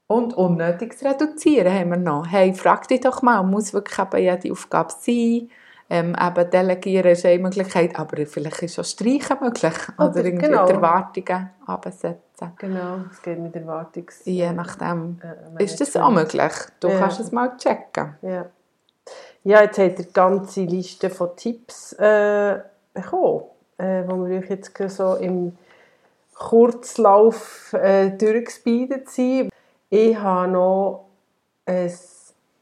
Und 0.07 0.33
unnötiges 0.35 1.03
Reduzieren 1.03 1.71
haben 1.73 1.89
wir 1.91 1.97
noch. 1.97 2.25
Hey, 2.27 2.53
frag 2.53 2.87
dich 2.87 3.01
doch 3.01 3.21
mal, 3.21 3.43
muss 3.43 3.73
wirklich 3.73 3.97
eben 3.99 4.17
jede 4.23 4.51
Aufgabe 4.51 4.91
sein? 4.99 5.49
Ähm, 5.91 6.15
eben 6.19 6.49
delegieren 6.51 7.11
ist 7.11 7.25
eine 7.25 7.39
Möglichkeit, 7.39 7.97
aber 7.97 8.23
vielleicht 8.27 8.61
ist 8.61 8.79
auch 8.79 8.83
Streichen 8.85 9.37
möglich. 9.41 9.73
Oder 9.97 10.09
Oder- 10.09 10.25
irgendwie 10.25 10.45
genau. 10.47 10.65
die 10.67 10.73
Erwartungen 10.73 11.49
absetzen. 11.65 12.17
Genau, 12.57 12.97
es 13.11 13.21
geht 13.23 13.39
mit 13.39 13.55
Erwartungs... 13.55 14.21
Je 14.25 14.51
nachdem. 14.51 15.19
äh, 15.57 15.63
Ist 15.63 15.81
das 15.81 15.95
auch 15.97 16.11
möglich? 16.11 16.53
Du 16.79 16.89
Ja. 16.89 16.99
kannst 16.99 17.19
es 17.19 17.31
mal 17.31 17.57
checken. 17.57 18.15
Ja. 18.21 18.45
Ja, 19.43 19.61
jetzt 19.61 19.79
habt 19.79 19.99
ihr 19.99 20.05
die 20.05 20.13
ganze 20.13 20.61
Liste 20.61 21.09
von 21.09 21.35
Tipps 21.35 21.93
äh, 21.93 22.59
bekommen, 22.93 23.43
äh, 23.77 24.03
wo 24.07 24.25
wir 24.25 24.39
euch 24.39 24.49
jetzt 24.49 24.71
so 24.89 25.15
im 25.15 25.57
Kurzlauf 26.35 27.73
äh, 27.73 28.11
durchgespeedet 28.11 29.09
sind. 29.09 29.51
Ich 29.89 30.17
habe 30.17 30.51
noch 30.51 31.05
ein, 31.65 31.91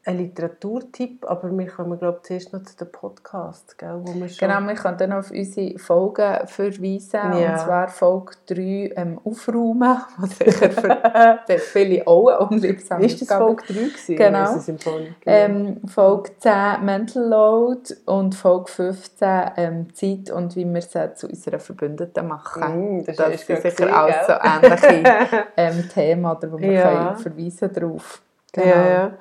einen 0.08 0.20
Literaturtipp, 0.20 1.26
aber 1.28 1.56
wir 1.56 1.66
kommen 1.66 1.98
glaube 1.98 2.20
ich 2.22 2.26
zuerst 2.26 2.52
noch 2.54 2.62
zu 2.62 2.76
den 2.78 2.90
Podcasts, 2.90 3.76
gell, 3.76 4.00
wo 4.02 4.14
wir 4.14 4.28
schon... 4.28 4.48
Genau, 4.48 4.66
wir 4.66 4.74
können 4.74 4.96
dann 4.96 5.12
auf 5.12 5.30
unsere 5.30 5.78
Folgen 5.78 6.46
verweisen. 6.46 7.38
Ja. 7.38 7.52
Und 7.52 7.60
zwar 7.60 7.88
Folge 7.88 8.32
3 8.46 8.92
ähm, 8.96 9.20
Aufräumen, 9.22 10.00
was 10.18 10.38
sicher 10.38 10.70
für 10.70 11.58
viele 11.58 12.06
auch 12.06 12.28
eine 12.28 12.38
unliebsame 12.38 13.04
Ist 13.04 13.20
das 13.20 13.28
Folge 13.28 13.64
3 13.66 13.74
gewesen? 13.74 14.16
Genau. 14.16 14.56
Ist 14.56 14.86
Ähm, 15.26 15.80
Folge 15.86 16.30
10 16.38 16.84
Mental 16.84 17.28
Load 17.28 17.94
und 18.06 18.34
Folge 18.34 18.70
15 18.70 19.28
ähm, 19.56 19.94
Zeit 19.94 20.30
und 20.30 20.56
wie 20.56 20.64
wir 20.64 20.80
sie 20.80 21.14
zu 21.14 21.28
unseren 21.28 21.60
Verbündeten 21.60 22.26
machen. 22.26 22.98
Mm, 22.98 23.04
das 23.04 23.16
das 23.16 23.46
du 23.46 23.56
sicher 23.60 24.04
auch 24.04 24.26
so 24.26 24.32
ähnliche 24.42 25.44
ähm, 25.56 25.88
Themen, 25.92 26.24
oder, 26.24 26.50
wo 26.50 26.58
wir 26.58 26.72
Ja. 26.72 26.88
können 26.88 27.16
verweisen 27.18 27.70
darauf. 27.74 28.22
Genau. 28.52 28.66
Ja, 28.66 28.88
ja. 28.88 29.12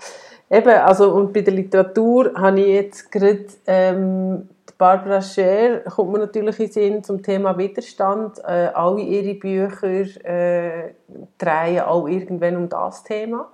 Eben, 0.49 0.69
also, 0.69 1.11
und 1.11 1.33
bei 1.33 1.41
der 1.41 1.53
Literatur 1.53 2.31
habe 2.35 2.61
ich 2.61 2.67
jetzt 2.67 3.11
gerade 3.11 3.47
ähm, 3.65 4.47
Barbara 4.77 5.21
Scher, 5.21 5.79
kommt 5.81 6.11
mir 6.11 6.19
natürlich 6.19 6.59
in 6.59 6.71
Sinn 6.71 7.03
zum 7.03 7.23
Thema 7.23 7.57
Widerstand. 7.57 8.39
Äh, 8.39 8.69
alle 8.73 9.01
ihre 9.01 9.33
Bücher 9.33 10.25
äh, 10.25 10.93
drehen 11.37 11.81
auch 11.81 12.07
irgendwann 12.07 12.55
um 12.55 12.69
das 12.69 13.03
Thema. 13.03 13.49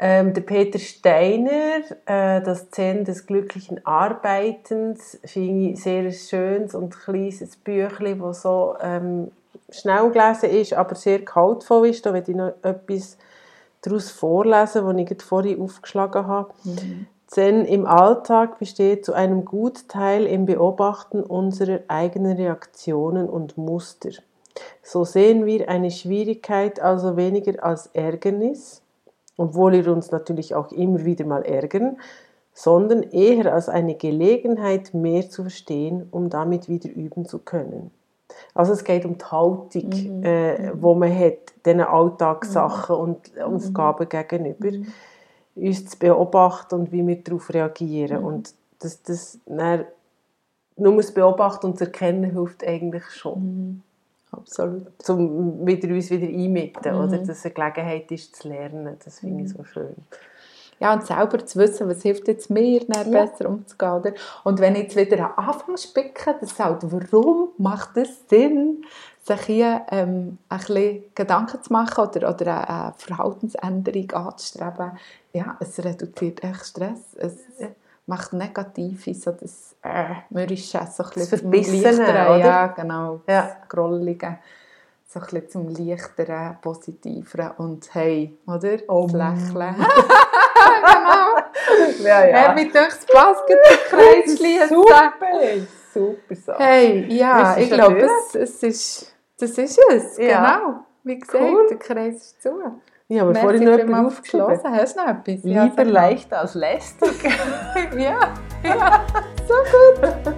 Ähm, 0.00 0.32
der 0.32 0.42
Peter 0.42 0.78
Steiner, 0.78 1.80
äh, 2.06 2.40
das 2.40 2.70
Zen 2.70 3.04
des 3.04 3.26
glücklichen 3.26 3.84
Arbeitens, 3.84 5.18
finde 5.24 5.70
ich 5.70 5.82
sehr 5.82 6.12
schönes 6.12 6.72
und 6.76 6.96
kleines 6.96 7.56
Büchlein, 7.56 8.20
das 8.20 8.42
so 8.42 8.76
ähm, 8.80 9.32
schnell 9.70 10.08
gelesen 10.10 10.50
ist, 10.50 10.72
aber 10.72 10.94
sehr 10.94 11.18
gehaltvoll 11.18 11.88
ist. 11.88 12.06
Da 12.06 12.14
werde 12.14 12.30
ich 12.30 12.36
noch 12.36 12.52
etwas 12.62 13.18
daraus 13.82 14.10
vorlesen, 14.10 14.84
was 14.84 14.96
ich 14.96 15.22
vorhin 15.22 15.60
aufgeschlagen 15.60 16.26
habe. 16.26 16.52
Zen 17.26 17.66
im 17.66 17.86
Alltag 17.86 18.58
besteht 18.58 19.04
zu 19.04 19.12
einem 19.12 19.44
Gutteil 19.44 20.26
im 20.26 20.46
Beobachten 20.46 21.22
unserer 21.22 21.80
eigenen 21.88 22.36
Reaktionen 22.36 23.28
und 23.28 23.58
Muster. 23.58 24.10
So 24.82 25.04
sehen 25.04 25.44
wir 25.44 25.68
eine 25.68 25.90
Schwierigkeit 25.90 26.80
also 26.80 27.16
weniger 27.16 27.62
als 27.62 27.88
Ärgernis, 27.88 28.82
obwohl 29.36 29.72
wir 29.72 29.92
uns 29.92 30.10
natürlich 30.10 30.54
auch 30.54 30.72
immer 30.72 31.04
wieder 31.04 31.26
mal 31.26 31.44
ärgern, 31.44 31.98
sondern 32.54 33.02
eher 33.02 33.52
als 33.52 33.68
eine 33.68 33.94
Gelegenheit, 33.94 34.94
mehr 34.94 35.28
zu 35.28 35.42
verstehen, 35.42 36.08
um 36.10 36.30
damit 36.30 36.68
wieder 36.68 36.90
üben 36.90 37.24
zu 37.24 37.38
können. 37.38 37.90
Also 38.54 38.72
es 38.72 38.84
geht 38.84 39.04
um 39.04 39.16
die 39.16 39.24
Haltung, 39.24 40.22
äh, 40.22 40.72
wo 40.74 40.94
man 40.94 41.16
hat, 41.16 41.52
diesen 41.64 41.80
Alltagssachen 41.80 42.96
und 42.96 43.40
Aufgaben 43.40 44.08
gegenüber, 44.08 44.86
uns 45.54 45.86
zu 45.86 45.98
beobachten 45.98 46.74
und 46.76 46.92
wie 46.92 47.06
wir 47.06 47.22
darauf 47.22 47.52
reagieren. 47.52 48.24
Und 48.24 48.54
das, 48.78 49.02
das 49.02 49.38
dann, 49.46 49.84
nur 50.76 50.96
das 50.96 51.12
Beobachten 51.12 51.66
und 51.66 51.80
das 51.80 51.88
Erkennen 51.88 52.30
hilft 52.30 52.64
eigentlich 52.64 53.04
schon, 53.10 53.82
Absolut. 54.30 55.08
um 55.08 55.66
wieder, 55.66 55.88
uns 55.88 56.10
wieder 56.10 56.26
einmitten, 56.26 56.94
oder? 56.94 57.18
dass 57.18 57.28
es 57.28 57.44
eine 57.44 57.54
Gelegenheit 57.54 58.10
ist 58.12 58.36
zu 58.36 58.48
lernen. 58.48 58.96
Das 59.04 59.20
finde 59.20 59.44
ich 59.44 59.50
so 59.50 59.64
schön. 59.64 59.94
Ja, 60.80 60.92
und 60.92 61.06
selber 61.06 61.44
zu 61.44 61.58
wissen, 61.58 61.88
was 61.88 62.02
hilft 62.02 62.28
jetzt 62.28 62.50
mir, 62.50 62.84
dann 62.86 63.12
Ja. 63.12 63.24
besser 63.24 63.48
umzugehen. 63.48 63.92
Oder? 63.92 64.12
Und 64.44 64.60
wenn 64.60 64.74
ich 64.76 64.82
jetzt 64.84 64.96
wieder 64.96 65.36
am 65.36 65.48
Anfang 65.48 65.76
spicke, 65.76 66.36
das 66.40 66.58
halt, 66.58 66.82
warum 66.82 67.48
macht 67.58 67.96
es 67.96 68.28
Sinn, 68.28 68.84
sich 69.22 69.40
hier 69.42 69.82
ähm, 69.90 70.38
ein 70.48 70.58
bisschen 70.58 71.04
Gedanken 71.14 71.62
zu 71.62 71.72
machen 71.72 72.04
oder, 72.08 72.30
oder 72.30 72.68
eine, 72.68 72.94
Verhaltensänderung 72.96 74.10
anzustreben? 74.12 74.92
Ja, 75.32 75.56
es 75.60 75.82
reduziert 75.84 76.42
echt 76.44 76.66
Stress. 76.66 77.14
Es 77.16 77.34
macht 78.06 78.32
negative, 78.32 79.14
so 79.14 79.32
das 79.32 79.76
äh, 79.82 80.14
Mürrische, 80.30 80.80
so 80.90 81.02
ein 81.04 81.10
bisschen 81.10 81.38
Verbissene, 81.38 82.02
oder? 82.04 82.38
Ja, 82.38 82.66
genau. 82.68 83.20
Ja. 83.28 83.42
Das 83.42 83.68
Grollige. 83.68 84.38
So 85.06 85.20
ein 85.20 85.26
bisschen 85.26 85.50
zum 85.50 85.68
Leichteren, 85.68 86.58
Positiveren 86.60 87.52
und 87.58 87.94
hey, 87.94 88.36
oder? 88.46 88.78
Das 88.78 89.12
Lächeln. 89.12 89.76
Ja, 92.04 92.26
Ja. 92.26 92.54
Hey, 92.54 92.70
durchs 92.70 93.06
Basketballkreis 93.06 94.38
schließen. 94.38 94.68
Super, 94.68 95.12
super 95.94 96.34
Sache. 96.34 96.62
Hey, 96.62 97.06
ja, 97.08 97.56
ich 97.56 97.70
glaube, 97.70 98.00
es, 98.00 98.34
es 98.34 98.62
ist, 98.62 99.14
das 99.38 99.50
ist 99.58 99.78
es, 99.90 100.18
Ja. 100.18 100.56
genau. 100.58 100.74
Wie 101.04 101.18
gesagt, 101.18 101.42
Cool. 101.42 101.66
der 101.70 101.78
Kreis 101.78 102.16
ist 102.16 102.42
zu. 102.42 102.50
Ja, 103.10 103.22
aber 103.22 103.34
vorhin 103.34 103.64
noch 103.64 103.78
Hören. 103.78 103.94
aufgeschrieben. 104.06 104.48
Hast 104.64 104.96
du 104.96 105.00
noch 105.00 105.08
etwas? 105.08 105.42
Lieber 105.44 105.84
leicht 105.84 106.32
als 106.32 106.54
lästig. 106.54 107.10
Ja, 107.96 108.34
ja, 108.62 109.06
so 109.46 109.54
gut. 109.54 110.34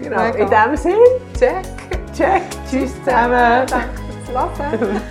genau. 0.00 0.24
In 0.34 0.48
dem 0.48 0.76
Sinn, 0.76 0.94
Check. 1.36 1.64
check. 2.16 2.42
Tschüss 2.70 2.92
zusammen. 3.04 3.66
Danke 3.66 3.88
fürs 4.26 4.58
Hören. 4.70 5.02